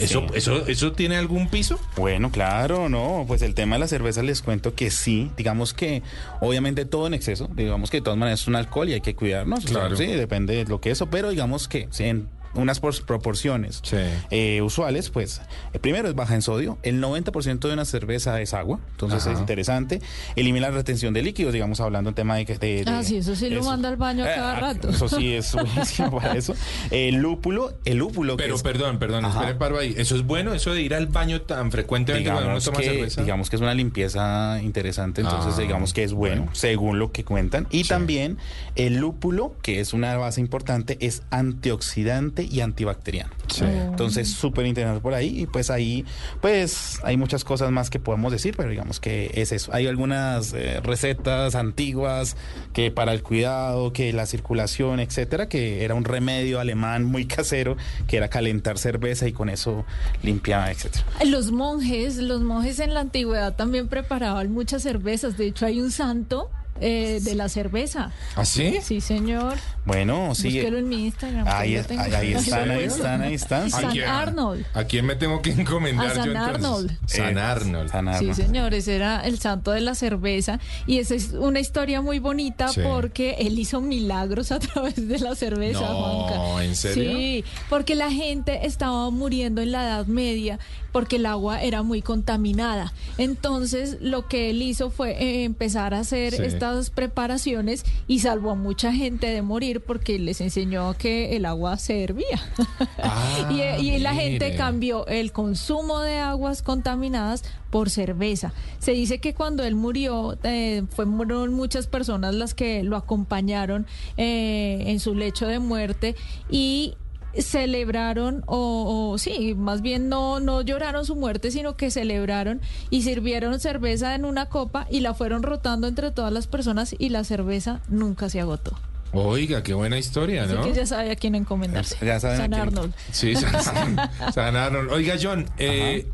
[0.00, 0.26] ¿Eso, Sí.
[0.34, 1.78] eso, ¿Eso tiene algún piso?
[1.96, 6.02] Bueno, claro, no, pues el tema de la cerveza les cuento que sí, digamos que
[6.40, 9.14] obviamente todo en exceso, digamos que de todas maneras es un alcohol y hay que
[9.14, 9.96] cuidarnos, o sea, Claro.
[9.96, 13.96] sí, depende de lo que eso, pero digamos que sí, en unas por- proporciones Sí.
[14.30, 15.40] eh, usuales, pues
[15.72, 19.32] eh, primero es baja en sodio, el 90% de una cerveza es agua, entonces Ajá.
[19.34, 20.00] es interesante,
[20.36, 22.46] elimina la retención de líquidos, digamos hablando en tema de...
[22.46, 24.88] que- de- de- Ah, sí, eso sí lo manda al baño a cada Eh, rato.
[24.90, 26.54] Eso sí es buenísimo para eso.
[26.90, 29.94] El lúpulo, el lúpulo que Pero es- perdón, perdón, espere, paro ahí.
[29.96, 30.52] ¿Eso es bueno?
[30.54, 33.22] ¿Eso de ir al baño tan frecuentemente cuando uno toma que, cerveza?
[33.22, 36.54] digamos que es una limpieza interesante, entonces Ah, digamos que es bueno, bueno.
[36.54, 37.66] según lo que cuentan.
[37.70, 38.38] Y también
[38.76, 43.30] el lúpulo, que es una base importante, es antioxidante y antibacteriano.
[43.48, 43.64] Sí.
[43.64, 45.42] Entonces, súper interesante por ahí.
[45.42, 46.04] Y pues ahí,
[46.40, 49.72] pues hay muchas cosas más que podemos decir, pero digamos que es eso.
[49.72, 52.36] Hay algunas eh, recetas antiguas
[52.72, 57.76] que para el cuidado, que la circulación, etcétera, que era un remedio alemán muy casero,
[58.06, 59.84] que era calentar cerveza y con eso
[60.22, 61.04] limpiaba, etcétera.
[61.24, 65.36] Los monjes, los monjes en la antigüedad también preparaban muchas cervezas.
[65.36, 66.50] De hecho, hay un santo
[66.80, 68.10] eh, de la cerveza.
[68.36, 68.78] ¿Ah, sí?
[68.82, 69.54] Sí, señor.
[69.84, 70.48] Bueno, sí.
[70.48, 71.46] Búsquelo en mi Instagram.
[71.48, 73.70] Ahí, es- ahí, ahí están, ahí están, ahí están.
[73.70, 74.00] San sí.
[74.02, 74.64] Arnold.
[74.74, 76.54] ¿A quién me tengo que encomendar A San yo entonces?
[76.54, 76.98] Arnold.
[77.06, 77.90] San Eh, Arnold.
[77.90, 78.34] San Sí, Arnold.
[78.34, 82.80] señores, era el santo de la cerveza y esa es una historia muy bonita Sí.
[82.84, 86.64] porque él hizo milagros a través de la cerveza, No, Juanca.
[86.64, 87.12] ¿en serio?
[87.12, 90.58] Sí, porque la gente estaba muriendo en la Edad Media
[90.92, 92.92] porque el agua era muy contaminada.
[93.16, 96.42] Entonces, lo que él hizo fue eh, empezar a hacer Sí.
[96.70, 101.76] Estas preparaciones y salvó a mucha gente de morir porque les enseñó que el agua
[101.76, 102.40] se hervía.
[103.02, 108.52] Ah, y, y la gente cambió el consumo de aguas contaminadas por cerveza.
[108.78, 114.84] Se dice que cuando él murió, eh, fueron muchas personas las que lo acompañaron eh,
[114.86, 116.16] en su lecho de muerte
[116.50, 116.94] y
[117.38, 123.02] celebraron o, o sí, más bien no no lloraron su muerte, sino que celebraron y
[123.02, 127.24] sirvieron cerveza en una copa y la fueron rotando entre todas las personas y la
[127.24, 128.76] cerveza nunca se agotó.
[129.12, 130.62] Oiga, qué buena historia, Así ¿no?
[130.62, 131.96] que ya sabe a quién encomendarse.
[132.04, 132.62] Ya saben a San quién.
[132.62, 132.94] Arnold.
[133.10, 133.96] Sí, San,
[134.32, 134.92] San Arnold.
[134.92, 136.06] Oiga, John, eh,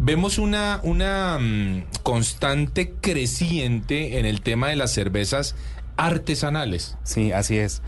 [0.00, 5.54] vemos una, una mm, constante creciente en el tema de las cervezas
[6.00, 6.96] artesanales.
[7.04, 7.82] Sí, así es.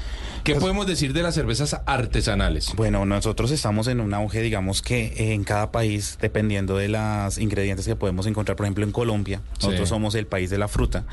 [0.44, 2.72] ¿Qué podemos decir de las cervezas artesanales?
[2.77, 7.87] Bueno, nosotros estamos en un auge, digamos que en cada país, dependiendo de los ingredientes
[7.87, 9.87] que podemos encontrar, por ejemplo, en Colombia, nosotros Sí.
[9.87, 11.05] somos el país de la fruta.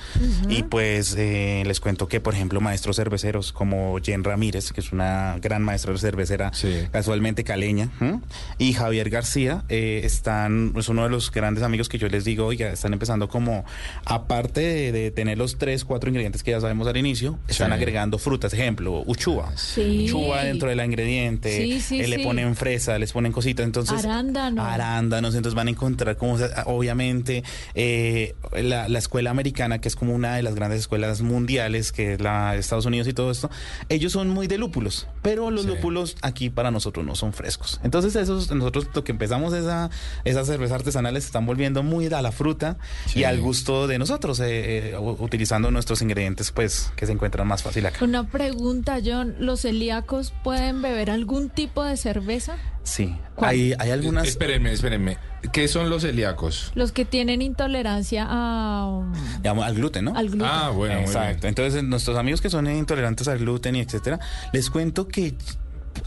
[0.49, 4.91] Y pues eh, les cuento que, por ejemplo, maestros cerveceros como Jen Ramírez, que es
[4.91, 6.73] una gran maestra cervecera, Sí.
[6.91, 7.89] casualmente caleña,
[8.57, 12.45] y Javier García, eh, están, es uno de los grandes amigos que yo les digo,
[12.45, 13.63] oiga, están empezando como,
[14.05, 17.73] aparte de, de tener los tres, cuatro ingredientes que ya sabemos al inicio, están Sí.
[17.73, 18.53] agregando frutas.
[18.53, 19.51] Ejemplo, uchuva.
[19.57, 20.05] Sí.
[20.07, 21.55] Uchuva dentro del ingrediente.
[21.55, 23.65] Sí, sí, eh, Le ponen fresa, les ponen cositas.
[23.65, 24.63] Entonces, Arándano.
[24.63, 27.43] arándanos, entonces van a encontrar como obviamente
[27.75, 32.13] eh, la, la escuela americana, que es como una de las grandes escuelas mundiales, que
[32.13, 33.49] es la de Estados Unidos y todo esto,
[33.89, 37.79] ellos son muy de lúpulos, pero los lúpulos aquí para nosotros no son frescos.
[37.83, 39.89] Entonces esos, nosotros lo que empezamos esa,
[40.25, 42.77] esas cervezas artesanales se están volviendo muy a la fruta
[43.13, 47.63] y al gusto de nosotros, eh, eh, utilizando nuestros ingredientes pues que se encuentran más
[47.63, 48.03] fácil acá.
[48.03, 49.35] Una pregunta, John.
[49.39, 52.57] ¿Los celíacos pueden beber algún tipo de cerveza?
[52.83, 54.25] Sí, hay, hay algunas...
[54.25, 55.17] Eh, Espérenme, espérenme.
[55.53, 56.71] ¿Qué son los celíacos?
[56.75, 59.03] Los que tienen intolerancia a...
[59.43, 60.15] al gluten, ¿no?
[60.15, 60.47] Al gluten.
[60.49, 61.47] Ah, bueno, muy Exacto.
[61.47, 64.19] Entonces, nuestros amigos que son intolerantes al gluten y etcétera,
[64.53, 65.35] les cuento que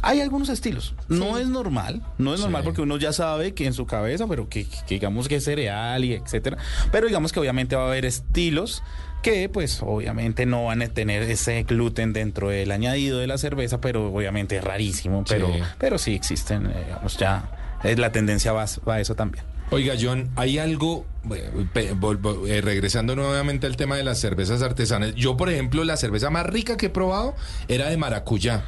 [0.01, 0.95] hay algunos estilos.
[1.09, 4.49] No es normal, no es normal porque uno ya sabe que en su cabeza, pero
[4.49, 6.57] que, que digamos que es cereal y etcétera.
[6.91, 8.83] Pero digamos que obviamente va a haber estilos
[9.23, 13.81] que pues obviamente no van a tener ese gluten dentro del añadido de la cerveza,
[13.81, 15.61] pero obviamente es rarísimo, pero Sí.
[15.79, 17.51] pero sí existen, eh, digamos ya
[17.85, 19.45] eh, la tendencia va, va a eso también.
[19.71, 25.15] Oiga, John, hay algo, eh, regresando nuevamente al tema de las cervezas artesanales.
[25.15, 27.35] Yo, por ejemplo, la cerveza más rica que he probado
[27.69, 28.65] era de maracuyá.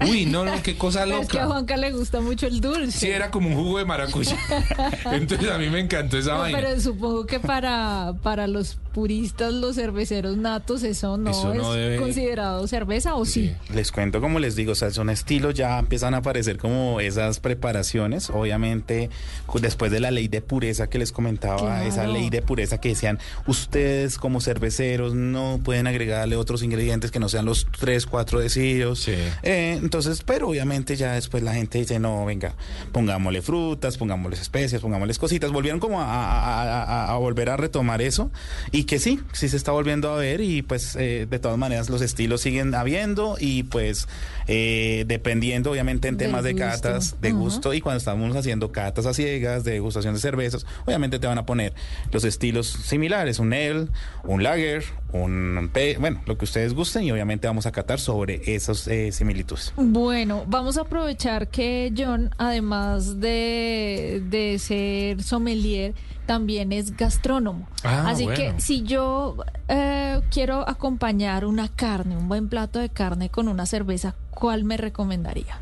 [0.00, 1.52] Uy, no, no, qué cosa Pero es que a loca.
[1.54, 2.98] Juanca le gusta mucho el dulce.
[2.98, 4.36] Sí, era como un jugo de maracuyá.
[5.12, 6.58] Entonces a mí me encantó esa No, vaina.
[6.58, 11.78] pero supongo que para, para los puristas, los cerveceros natos, eso no, Eso no es
[11.98, 13.52] debe- considerado cerveza, ¿o sí?
[13.72, 17.40] Les cuento como les digo, o sea, son estilos, ya empiezan a aparecer como esas
[17.40, 19.10] preparaciones, obviamente
[19.60, 21.88] después de la ley de pureza que les comentaba, Claro.
[21.88, 27.18] esa ley de pureza que decían, ustedes como cerveceros no pueden agregarle otros ingredientes que
[27.20, 29.06] no sean los tres, cuatro decidios.
[29.08, 32.54] Eh, entonces, pero obviamente ya después la gente dice, no, venga,
[32.92, 37.56] pongámosle frutas, pongámosle especias, pongámosle cositas, volvieron como a, a- a- a- a volver a
[37.56, 38.30] retomar eso
[38.72, 41.88] y que sí, sí se está volviendo a ver y pues eh, de todas maneras
[41.90, 44.08] los estilos siguen habiendo y pues
[44.52, 49.14] eh, dependiendo obviamente en temas de catas, de gusto y cuando estamos haciendo catas a
[49.14, 51.72] ciegas, de degustación de cervezas, obviamente te van a poner
[52.10, 53.86] los estilos similares, un ale,
[54.24, 54.82] un lager,
[55.12, 59.12] un pe- bueno, lo que ustedes gusten y obviamente vamos a catar sobre esas eh,
[59.12, 59.72] similitudes.
[59.76, 65.94] Bueno, vamos a aprovechar que John, además de, de ser sommelier,
[66.26, 67.68] también es gastrónomo.
[67.84, 68.54] Ah, Así bueno.
[68.54, 69.36] que si yo
[69.68, 74.76] eh, quiero acompañar una carne, un buen plato de carne con una cerveza, ¿cuál me
[74.76, 75.60] recomendaría?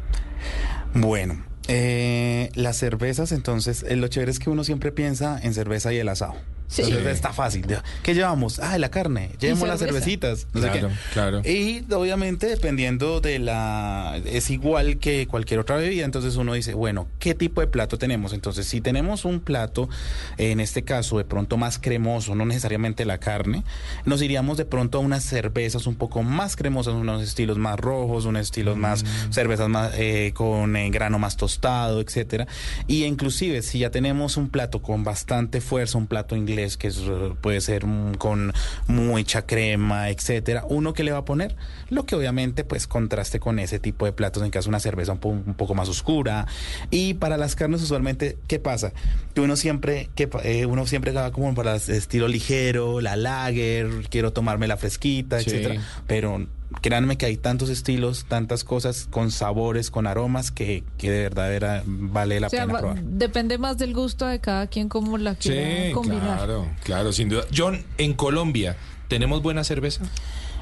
[0.95, 5.93] Bueno, eh, las cervezas, entonces, eh, lo chévere es que uno siempre piensa en cerveza
[5.93, 6.35] y el asado.
[6.69, 6.83] Sí.
[6.83, 7.15] Entonces Sí.
[7.15, 7.67] está fácil.
[8.03, 8.61] ¿Qué llevamos?
[8.61, 9.31] Ah, la carne.
[9.41, 9.99] Llevemos las cerveza.
[10.01, 10.47] cervecitas.
[10.53, 10.95] No sé Claro, qué.
[11.15, 11.43] claro.
[11.45, 14.21] Y obviamente dependiendo de la...
[14.27, 18.35] Es igual que cualquier otra bebida, entonces uno dice, bueno, ¿qué tipo de plato tenemos?
[18.35, 19.89] Entonces, si tenemos un plato,
[20.37, 23.65] en este caso de pronto más cremoso, no necesariamente la carne,
[24.05, 28.27] nos iríamos de pronto a unas cervezas un poco más cremosas, unos estilos más rojos,
[28.27, 32.47] unos estilos más, cervezas más eh, con eh, grano más tostado, etcétera.
[32.87, 36.99] Y inclusive si ya tenemos un plato con bastante fuerza, un plato inglés que es,
[36.99, 38.53] eh, puede ser mm, con
[38.87, 41.57] mucha crema, etcétera, uno que le va a poner
[41.91, 44.43] lo que obviamente pues contraste con ese tipo de platos.
[44.43, 46.47] En caso una cerveza un, po- un poco más oscura.
[46.91, 48.93] Y para las carnes usualmente qué pasa
[49.35, 54.33] que uno siempre que eh, uno siempre va como para estilo ligero la lager quiero
[54.33, 55.51] tomarme la fresquita Sí.
[55.51, 55.81] etcétera.
[56.07, 56.47] Pero
[56.83, 61.53] créanme que hay tantos estilos tantas cosas con sabores con aromas que, que de verdad
[61.55, 64.89] era- vale la O sea, pena va- probar depende más del gusto de cada quien
[64.89, 66.37] cómo la quiera Sí, combinar.
[66.37, 67.45] claro, claro, sin duda.
[67.57, 68.77] John, en Colombia,
[69.09, 70.03] ¿tenemos buena cerveza?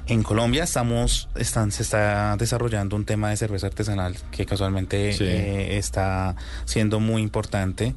[0.08, 5.24] En Colombia estamos, están, se está desarrollando un tema de cerveza artesanal que casualmente Sí.
[5.24, 7.92] eh, está siendo muy importante.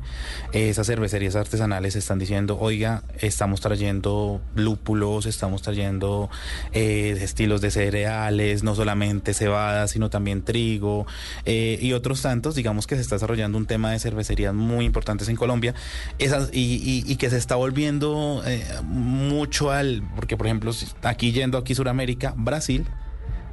[0.52, 6.32] Esas cervecerías artesanales están diciendo, oiga, estamos trayendo lúpulos, estamos trayendo
[6.72, 11.06] eh, estilos de cereales, no solamente cebada, sino también trigo
[11.46, 12.56] eh, y otros tantos.
[12.56, 15.76] Digamos que se está desarrollando un tema de cervecerías muy importantes en Colombia
[16.18, 18.42] esas, y, y- y que se está volviendo
[18.84, 20.72] mucho al, porque por ejemplo,
[21.04, 21.99] aquí yendo aquí Suramérica,
[22.36, 22.86] Brasil.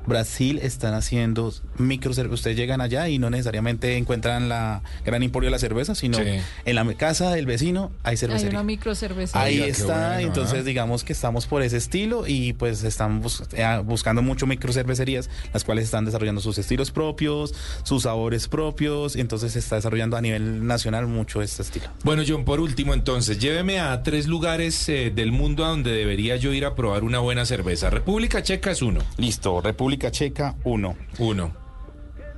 [0.07, 5.51] Brasil están haciendo micro Ustedes llegan allá y no necesariamente encuentran la gran emporio de
[5.53, 6.25] la cerveza, sino Sí.
[6.65, 8.51] en la casa del vecino hay Hay cervecería.
[8.51, 9.41] una micro cerveza.
[9.41, 10.63] Ahí Oiga, está, bueno, entonces ¿ah?
[10.63, 15.29] digamos que estamos por ese estilo y pues están bus- eh, buscando mucho micro cervecerías,
[15.53, 20.17] las cuales están desarrollando sus estilos propios, sus sabores propios, y entonces se está desarrollando
[20.17, 21.87] a nivel nacional mucho este estilo.
[22.05, 26.37] Bueno, John, por último, entonces, lléveme a tres lugares eh, del mundo a donde debería
[26.37, 27.91] yo ir a probar una buena cerveza.
[27.91, 29.01] República Checa es uno.
[29.17, 30.97] Listo, República Checa, uno.
[31.19, 31.65] Uno.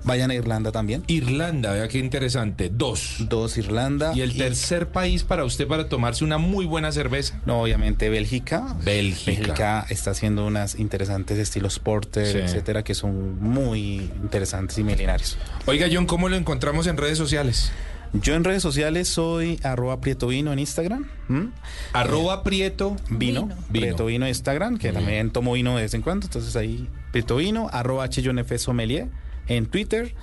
[0.05, 1.03] Vayan a Irlanda también.
[1.09, 2.71] Irlanda, vea qué interesante.
[2.73, 3.17] Dos.
[3.29, 4.13] Dos Irlanda.
[4.15, 7.41] Y el tercer país para usted para tomarse una muy buena cerveza.
[7.47, 8.77] No, obviamente Bélgica.
[8.85, 9.31] Bélgica.
[9.43, 12.39] Bélgica está haciendo unas interesantes estilos porter, Sí.
[12.39, 15.37] etcétera, que son muy interesantes y milenarios.
[15.67, 17.73] Oiga, John, ¿cómo lo encontramos en redes sociales?
[18.13, 21.09] Yo en redes sociales soy arroba Prieto Vino en Instagram.
[21.29, 21.51] ¿m?
[21.93, 23.43] Arroba Prieto Vino.
[23.43, 23.57] Vino.
[23.71, 26.27] Prieto Vino en Instagram, que también tomo vino de vez en cuando.
[26.27, 28.59] Entonces ahí Prieto Vino, arroba F.
[28.59, 29.09] Sommelier
[29.47, 30.15] en Twitter.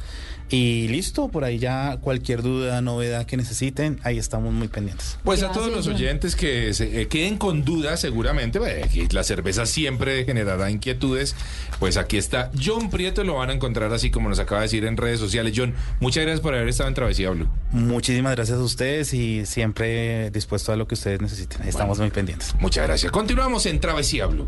[0.50, 5.18] Y listo, por ahí ya cualquier duda, novedad que necesiten, ahí estamos muy pendientes.
[5.24, 8.60] Pues a todos los oyentes que se eh, queden con dudas, seguramente,
[8.94, 11.36] que la cerveza siempre generará inquietudes,
[11.80, 14.86] pues aquí está John Prieto, lo van a encontrar así como nos acaba de decir
[14.86, 15.54] en redes sociales.
[15.56, 17.48] John, muchas gracias por haber estado en Travesía Blue.
[17.72, 21.64] Muchísimas gracias a ustedes y siempre dispuesto a lo que ustedes necesiten.
[21.64, 22.56] Ahí Estamos muy pendientes.
[22.60, 23.12] Muchas gracias.
[23.12, 24.48] Continuamos en Travesía Blue.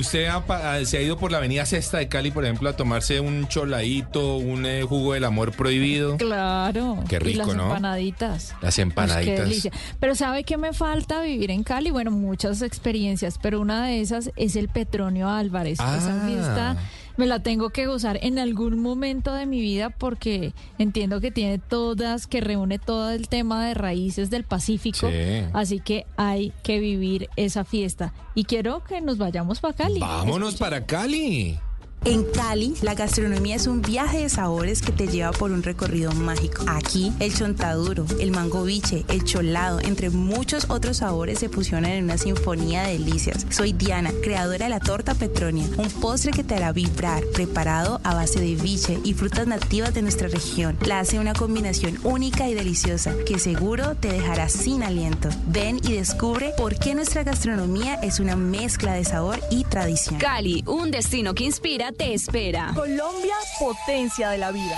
[0.00, 2.72] ¿Usted ha ah, se ha ido por la avenida Cesta de Cali, por ejemplo, a
[2.76, 6.16] tomarse un choladito, un eh, jugo del amor prohibido?
[6.16, 7.04] Claro.
[7.08, 7.62] Qué y rico, las ¿no?
[7.64, 8.52] empanaditas.
[8.54, 9.38] Las Pues, qué empanaditas.
[9.40, 9.72] delicia.
[10.00, 11.90] Pero ¿sabe qué me falta vivir en Cali?
[11.90, 15.74] Bueno, muchas experiencias, pero una de esas es el Petronio Álvarez.
[15.74, 16.26] Esa Ah.
[16.26, 16.76] fiesta
[17.20, 21.58] me la tengo que gozar en algún momento de mi vida porque entiendo que tiene
[21.58, 25.06] todas, que reúne todo el tema de raíces del Pacífico.
[25.10, 25.44] Sí.
[25.52, 28.14] Así que hay que vivir esa fiesta.
[28.34, 30.00] Y quiero que nos vayamos para Cali.
[30.00, 31.58] Vámonos para Cali.
[32.06, 36.12] En Cali, la gastronomía es un viaje de sabores que te lleva por un recorrido
[36.12, 36.64] mágico.
[36.66, 42.04] Aquí, el chontaduro, el mango biche, el cholado, entre muchos otros sabores se fusionan en
[42.04, 43.46] una sinfonía de delicias.
[43.50, 48.14] Soy Diana, creadora de la torta Petronia, un postre que te hará vibrar, preparado a
[48.14, 50.78] base de biche y frutas nativas de nuestra región.
[50.86, 55.28] La hace una combinación única y deliciosa que seguro te dejará sin aliento.
[55.48, 60.18] Ven y descubre por qué nuestra gastronomía es una mezcla de sabor y tradición.
[60.18, 62.72] Cali, un destino que inspira, te espera.
[62.74, 64.76] Colombia, potencia de la vida.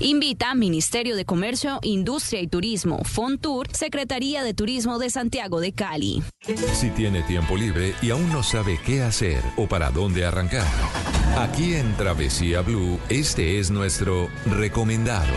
[0.00, 6.22] Invita Ministerio de Comercio, Industria y Turismo, Fontur, Secretaría de Turismo de Santiago de Cali.
[6.74, 10.66] Si tiene tiempo libre y aún no sabe qué hacer o para dónde arrancar,
[11.38, 15.32] aquí en Travesía Blue, este es nuestro recomendado.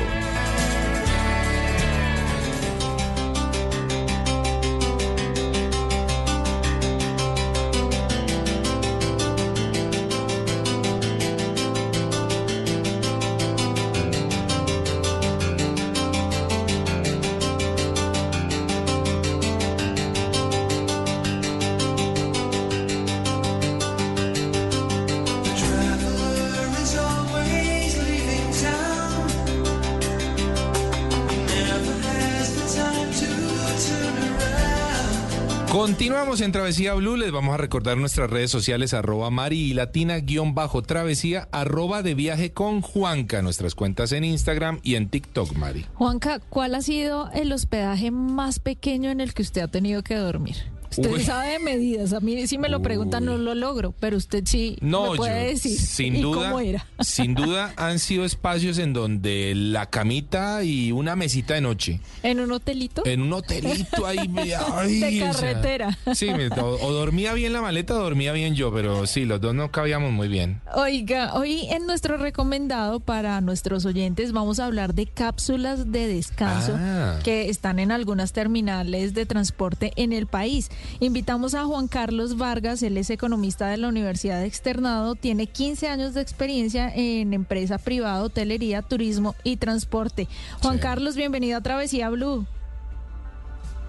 [35.88, 37.16] Continuamos en Travesía Blue.
[37.16, 42.04] Les vamos a recordar nuestras redes sociales, arroba Mari y Latina guion bajo Travesía, arroba
[42.04, 43.42] de viaje con Juanca.
[43.42, 45.86] Nuestras cuentas en Instagram y en TikTok, Mari.
[45.94, 50.16] Juanca, ¿cuál ha sido el hospedaje más pequeño en el que usted ha tenido que
[50.16, 50.58] dormir?
[50.98, 51.24] Usted Uy.
[51.24, 52.14] sabe de medidas.
[52.14, 55.44] A mí si me lo preguntan no lo logro, pero usted sí No, me puede
[55.46, 55.80] yo, decir.
[55.80, 56.86] sin ¿Y duda, cómo era?
[57.02, 62.40] sin duda han sido espacios en donde la camita y una mesita de noche, ¿En
[62.40, 63.06] un hotelito?
[63.06, 64.18] en un hotelito ahí,
[64.74, 65.98] ay, de o sea, carretera.
[66.14, 66.28] sí,
[66.60, 69.72] o, o dormía bien la maleta o dormía bien yo, pero sí, los dos no
[69.72, 70.62] cabíamos muy bien.
[70.76, 76.74] Oiga, hoy en nuestro recomendado para nuestros oyentes vamos a hablar de cápsulas de descanso
[76.76, 77.20] Ah.
[77.24, 80.70] que están en algunas terminales de transporte en el país.
[81.00, 86.14] Invitamos a Juan Carlos Vargas, él es economista de la Universidad Externado, tiene 15 años
[86.14, 90.28] de experiencia en empresa privada, hotelería, turismo y transporte.
[90.62, 92.46] Juan Carlos, bienvenido a Travesía Blue.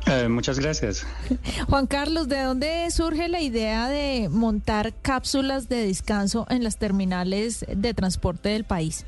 [0.07, 1.07] Eh, muchas gracias.
[1.69, 7.67] Juan Carlos, ¿de dónde surge la idea de montar cápsulas de descanso en las terminales
[7.69, 9.05] de transporte del país?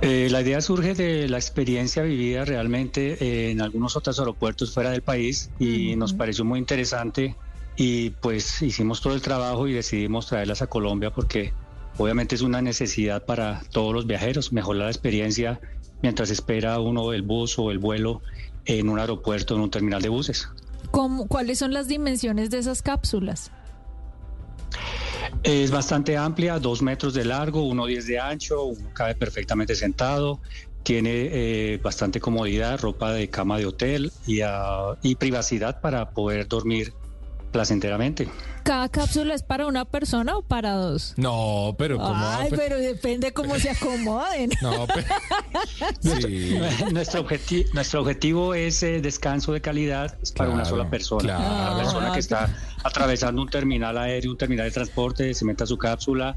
[0.00, 4.90] Eh, la idea surge de la experiencia vivida realmente eh, en algunos otros aeropuertos fuera
[4.90, 7.36] del país y nos pareció muy interesante
[7.76, 11.54] y pues hicimos todo el trabajo y decidimos traerlas a Colombia porque
[11.96, 15.58] obviamente es una necesidad para todos los viajeros, mejorar la experiencia
[16.02, 18.20] mientras espera uno el bus o el vuelo
[18.66, 20.48] en un aeropuerto, en un terminal de buses.
[20.90, 23.50] ¿Cómo- ¿Cuáles son las dimensiones de esas cápsulas?
[25.44, 30.40] Es bastante amplia, dos metros de largo, uno diez de ancho, uno cabe perfectamente sentado,
[30.82, 36.48] tiene eh, bastante comodidad, ropa de cama de hotel y, ah, y privacidad para poder
[36.48, 36.94] dormir
[37.54, 38.28] placenteramente.
[38.64, 41.14] ¿Cada cápsula es para una persona o para dos?
[41.16, 42.12] No, pero como...
[42.16, 44.50] Ay, pero depende cómo se acomoden.
[44.60, 45.06] No, pero...
[46.00, 46.58] Sí.
[46.92, 51.36] nuestro, objeti- nuestro objetivo es eh, descanso de calidad es para una sola persona.
[51.36, 51.74] claro.
[51.74, 52.52] Una persona que está
[52.82, 56.36] atravesando un terminal aéreo, un terminal de transporte, se meta su cápsula,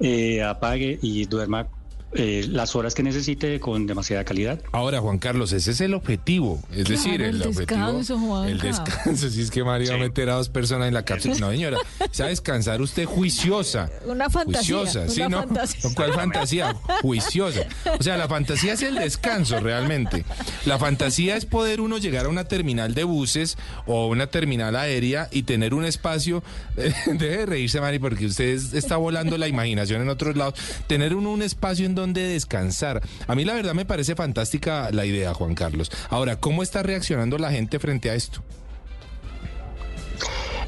[0.00, 1.68] eh, apague y duerma
[2.12, 4.60] eh, las horas que necesite con demasiada calidad.
[4.72, 6.60] Ahora, Juan Carlos, ese es el objetivo.
[6.72, 8.02] Es Claro, decir, el, el objetivo.
[8.28, 8.50] Juanca.
[8.50, 9.30] El descanso.
[9.30, 11.36] Si es que María va a meter a dos personas en la cápsula.
[11.38, 11.78] No, señora.
[12.10, 13.88] Se va a descansar usted juiciosa.
[14.06, 14.76] Una fantasía.
[14.78, 15.38] Juiciosa, sí, ¿no?
[15.38, 15.90] fantasía.
[15.94, 16.74] ¿Cuál fantasía?
[17.02, 17.60] Juiciosa.
[17.98, 20.24] O sea, la fantasía es el descanso realmente.
[20.66, 23.56] La fantasía es poder uno llegar a una terminal de buses
[23.86, 26.42] o una terminal aérea y tener un espacio.
[26.76, 30.54] Deje de reírse, Mari, porque usted es- está volando la imaginación en otros lados.
[30.86, 33.02] Tener uno un espacio en donde descansar.
[33.26, 35.90] A mí, la verdad, me parece fantástica la idea, Juan Carlos.
[36.08, 38.42] Ahora, ¿cómo está reaccionando la gente frente a esto?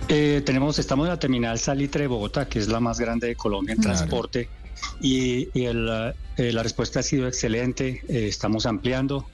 [0.09, 3.37] Eh, tenemos, estamos en la terminal Salitre de Bogotá, que es la más grande de
[3.37, 3.97] Colombia en Claro.
[3.99, 4.49] transporte,
[5.01, 5.89] y, y el,
[6.37, 8.03] eh, la respuesta ha sido excelente.
[8.09, 9.27] eh, estamos ampliando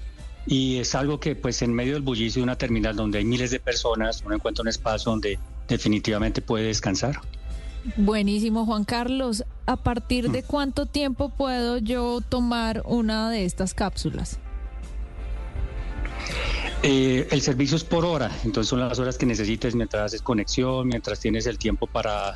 [0.47, 3.51] y es algo que, pues, en medio del bullicio de una terminal donde hay miles
[3.51, 5.39] de personas, uno encuentra un espacio donde
[5.69, 7.21] definitivamente puede descansar.
[7.97, 9.45] Buenísimo, Juan Carlos.
[9.69, 14.39] ¿A partir de cuánto tiempo puedo yo tomar una de estas cápsulas?
[16.83, 20.89] Eh, el servicio es por hora, entonces son las horas que necesites mientras haces conexión,
[20.89, 22.33] mientras tienes el tiempo para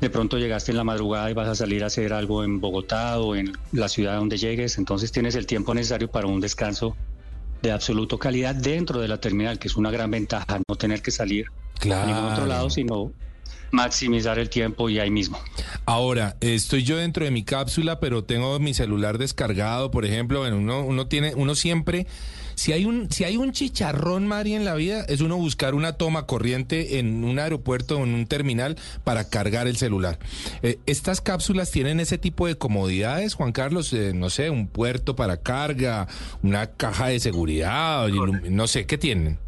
[0.00, 3.20] de pronto llegaste en la madrugada y vas a salir a hacer algo en Bogotá
[3.20, 6.96] o en la ciudad donde llegues, entonces tienes el tiempo necesario para un descanso
[7.60, 11.10] de absoluto calidad dentro de la terminal, que es una gran ventaja, no tener que
[11.10, 11.48] salir
[11.82, 12.46] a ningún otro Claro.
[12.46, 13.12] lado, sino
[13.70, 15.38] maximizar el tiempo y ahí mismo.
[15.86, 20.58] Ahora, estoy yo dentro de mi cápsula, pero tengo mi celular descargado, por ejemplo, bueno,
[20.58, 22.06] uno, uno tiene, uno siempre,
[22.60, 25.94] si hay un, si hay un chicharrón, Mari, en la vida, es uno buscar una
[25.94, 30.18] toma corriente en un aeropuerto o en un terminal para cargar el celular.
[30.62, 33.94] Eh, ¿Estas cápsulas tienen ese tipo de comodidades, Juan Carlos?
[33.94, 36.06] Eh, no sé, un puerto para carga,
[36.42, 39.38] una caja de seguridad, no sé, ¿qué tienen?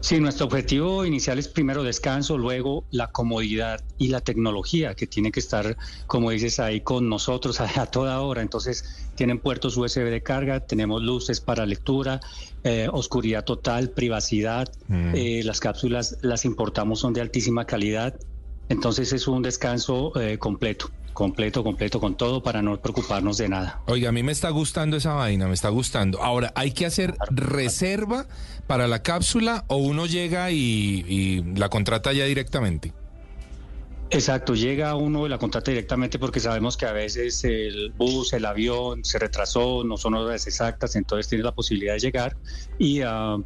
[0.00, 5.32] Sí, nuestro objetivo inicial es primero descanso, luego la comodidad y la tecnología que tiene
[5.32, 5.76] que estar,
[6.06, 8.42] como dices, ahí con nosotros a, toda hora.
[8.42, 12.20] Entonces, tienen puertos USB de carga, tenemos luces para lectura,
[12.64, 14.72] eh, oscuridad total, privacidad.
[14.88, 15.14] Mm.
[15.14, 18.18] Eh, las cápsulas las importamos, son de altísima calidad.
[18.72, 23.82] Entonces, es un descanso eh, completo, completo, completo, con todo para no preocuparnos de nada.
[23.86, 26.22] Oiga, a mí me está gustando esa vaina, me está gustando.
[26.22, 28.26] Ahora, ¿hay que hacer reserva
[28.66, 32.94] para la cápsula o uno llega y, y la contrata ya directamente?
[34.08, 38.46] Exacto, llega uno y la contrata directamente porque sabemos que a veces el bus, el
[38.46, 42.38] avión se retrasó, no son horas exactas, entonces tiene la posibilidad de llegar
[42.78, 43.36] y ah,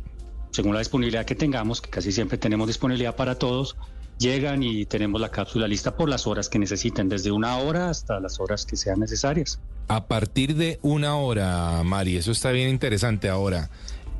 [0.52, 3.76] según la disponibilidad que tengamos, que casi siempre tenemos disponibilidad para todos,
[4.18, 8.18] llegan y tenemos la cápsula lista por las horas que necesiten, desde una hora hasta
[8.20, 9.58] las horas que sean necesarias.
[9.88, 13.70] A partir de una hora, Mari, eso está bien interesante ahora.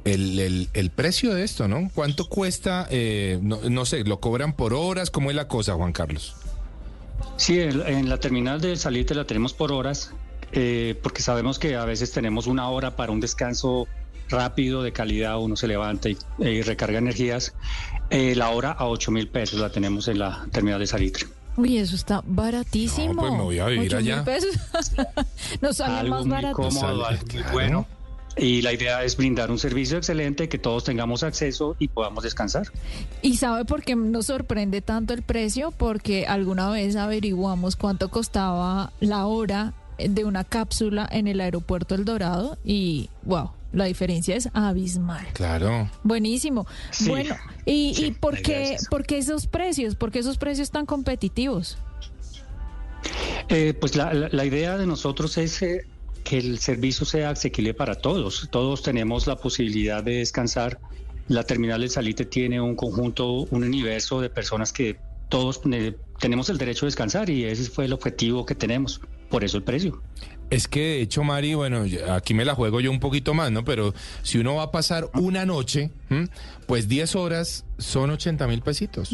[0.04, 1.90] El, el- el precio de esto, ¿no?
[1.94, 2.86] ¿Cuánto cuesta?
[2.90, 5.10] Eh, no, no sé, ¿lo cobran por horas?
[5.10, 6.34] ¿Cómo es la cosa, Juan Carlos?
[7.36, 10.12] Sí, en, en la terminal de salida la tenemos por horas,
[10.52, 13.88] eh, porque sabemos que a veces tenemos una hora para un descanso
[14.28, 17.54] rápido, de calidad, uno se levanta y, recarga energías.
[18.10, 21.26] Eh, la hora a 8 mil pesos la tenemos en la terminal de Salitre.
[21.56, 23.14] Uy, eso está baratísimo.
[23.14, 24.24] No, pues me voy a vivir Ocho mil allá.
[24.24, 24.56] pesos.
[25.60, 26.56] Nos sale algo más muy barato.
[26.56, 27.86] cómodo, algo muy bueno.
[28.38, 32.66] Y la idea es brindar un servicio excelente, que todos tengamos acceso y podamos descansar.
[33.22, 35.70] ¿Y sabe por qué nos sorprende tanto el precio?
[35.70, 42.04] Porque alguna vez averiguamos cuánto costaba la hora de una cápsula en el aeropuerto El
[42.04, 45.26] Dorado y wow, la diferencia es abismal.
[45.34, 45.90] Claro.
[46.02, 46.66] Buenísimo.
[46.90, 47.08] Sí.
[47.08, 49.94] Bueno, ¿y, Sí, y por, qué, por qué esos precios?
[49.96, 51.76] ¿Por qué esos precios tan competitivos?
[53.48, 55.86] Eh, pues la, la- la idea de nosotros es eh,
[56.24, 58.48] que el servicio sea asequible para todos.
[58.50, 60.78] Todos tenemos la posibilidad de descansar.
[61.28, 64.96] La terminal del Salite tiene un conjunto, un universo de personas que
[65.28, 69.00] todos eh, tenemos el derecho a descansar y ese fue el objetivo que tenemos.
[69.28, 70.00] Por eso el precio.
[70.48, 73.64] Es que de hecho, Mari, bueno, aquí me la juego yo un poquito más, ¿no?
[73.64, 75.90] Pero si uno va a pasar una noche.
[76.66, 79.10] Pues 10 horas son 80 mil pesitos.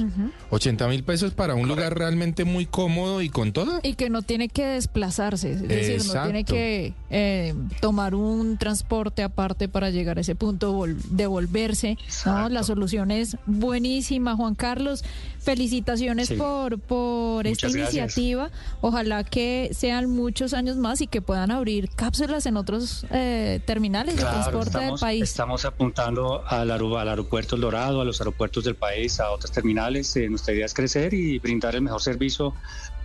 [0.51, 3.80] 80 mil pesos para un lugar realmente muy cómodo y con todo.
[3.82, 9.22] Y que no tiene que desplazarse, es decir, no tiene que eh, tomar un transporte
[9.22, 11.99] aparte para llegar a ese punto, vol- devolverse.
[12.26, 12.49] ¿no?
[12.49, 15.05] La solución es buenísima, Juan Carlos.
[15.40, 16.34] Felicitaciones Sí.
[16.36, 17.95] por, por esta gracias.
[17.95, 18.51] iniciativa.
[18.80, 24.14] Ojalá que sean muchos años más y que puedan abrir cápsulas en otros eh, terminales
[24.16, 25.22] de transporte del país.
[25.24, 29.53] estamos apuntando al, aeropu- al aeropuerto El Dorado, a los aeropuertos del país, a otras
[29.53, 30.14] terminales.
[30.16, 32.55] Eh, nuestra idea es crecer y brindar el mejor servicio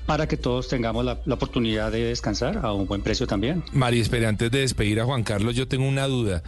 [0.05, 3.61] para que todos tengamos la, la oportunidad de descansar a un buen precio también.
[3.73, 6.43] Mari, espere, antes de despedir a Juan Carlos, yo tengo una duda.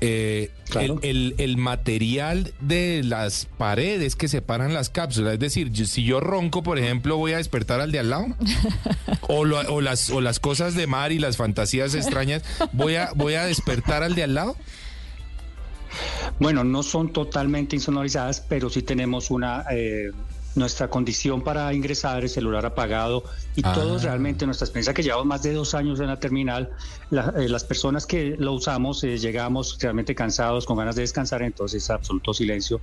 [0.00, 0.98] Eh, Claro.
[1.02, 6.02] el, el- el material de las paredes que separan las cápsulas, es decir, yo- si
[6.02, 8.26] yo ronco, por ejemplo, voy a despertar al de al lado.
[9.28, 13.10] O, lo- o las, o las cosas de mar y las fantasías extrañas, voy a,
[13.14, 14.56] voy a despertar al de al lado.
[16.38, 20.10] Bueno, no son totalmente insonorizadas, pero sí tenemos una eh,
[20.56, 23.24] nuestra condición para ingresar, el celular apagado
[23.56, 23.72] y Ah.
[23.72, 26.70] todos realmente nuestra experiencia que llevamos más de dos años en la terminal,
[27.10, 31.42] la- eh, las personas que lo usamos eh, llegamos realmente cansados, con ganas de descansar,
[31.42, 32.80] entonces absoluto silencio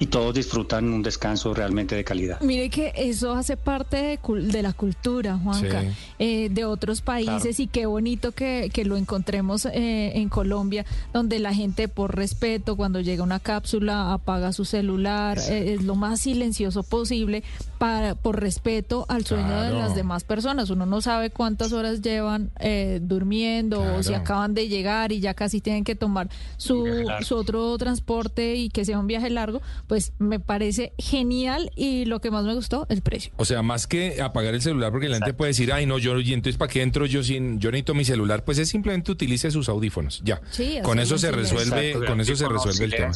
[0.00, 2.40] y todos disfrutan un descanso realmente de calidad.
[2.40, 5.88] Mire que eso hace parte de, cul- de la cultura, Juanca, Sí.
[6.20, 11.38] eh, de otros países y qué bonito que, que lo encontremos eh, en Colombia, donde
[11.40, 16.20] la gente por respeto, cuando llega una cápsula, apaga su celular, eh, es lo más
[16.20, 17.42] silencioso posible
[17.78, 20.70] para por respeto al sueño de las demás personas.
[20.70, 25.34] Uno no sabe cuántas horas llevan eh, durmiendo o si acaban de llegar y ya
[25.34, 26.86] casi tienen que tomar su,
[27.22, 32.20] su otro transporte y que sea un viaje largo, pues me parece genial y lo
[32.20, 33.32] que más me gustó, el precio.
[33.36, 36.18] O sea, más que apagar el celular, porque la gente puede decir, ay, no, yo,
[36.20, 38.44] y entonces, ¿para qué entro yo sin, yo necesito mi celular?
[38.44, 40.40] Pues es simplemente utilice sus audífonos, ya.
[40.50, 43.12] Sí, con eso se resuelve, Exacto, con eso se resuelve el tema.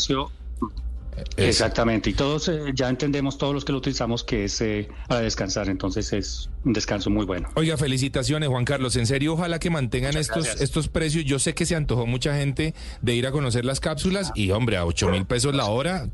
[1.36, 5.20] Exactamente, y todos eh, ya entendemos, todos los que lo utilizamos, que es eh, para
[5.20, 7.48] descansar, entonces es un descanso muy bueno.
[7.54, 8.96] Oiga, felicitaciones, Juan Carlos.
[8.96, 10.62] En serio, ojalá que mantengan Muchas estos, gracias.
[10.62, 11.24] estos precios.
[11.24, 14.76] Yo sé que se antojó mucha gente de ir a conocer las cápsulas y, hombre,
[14.76, 16.08] a 8 mil pesos la hora.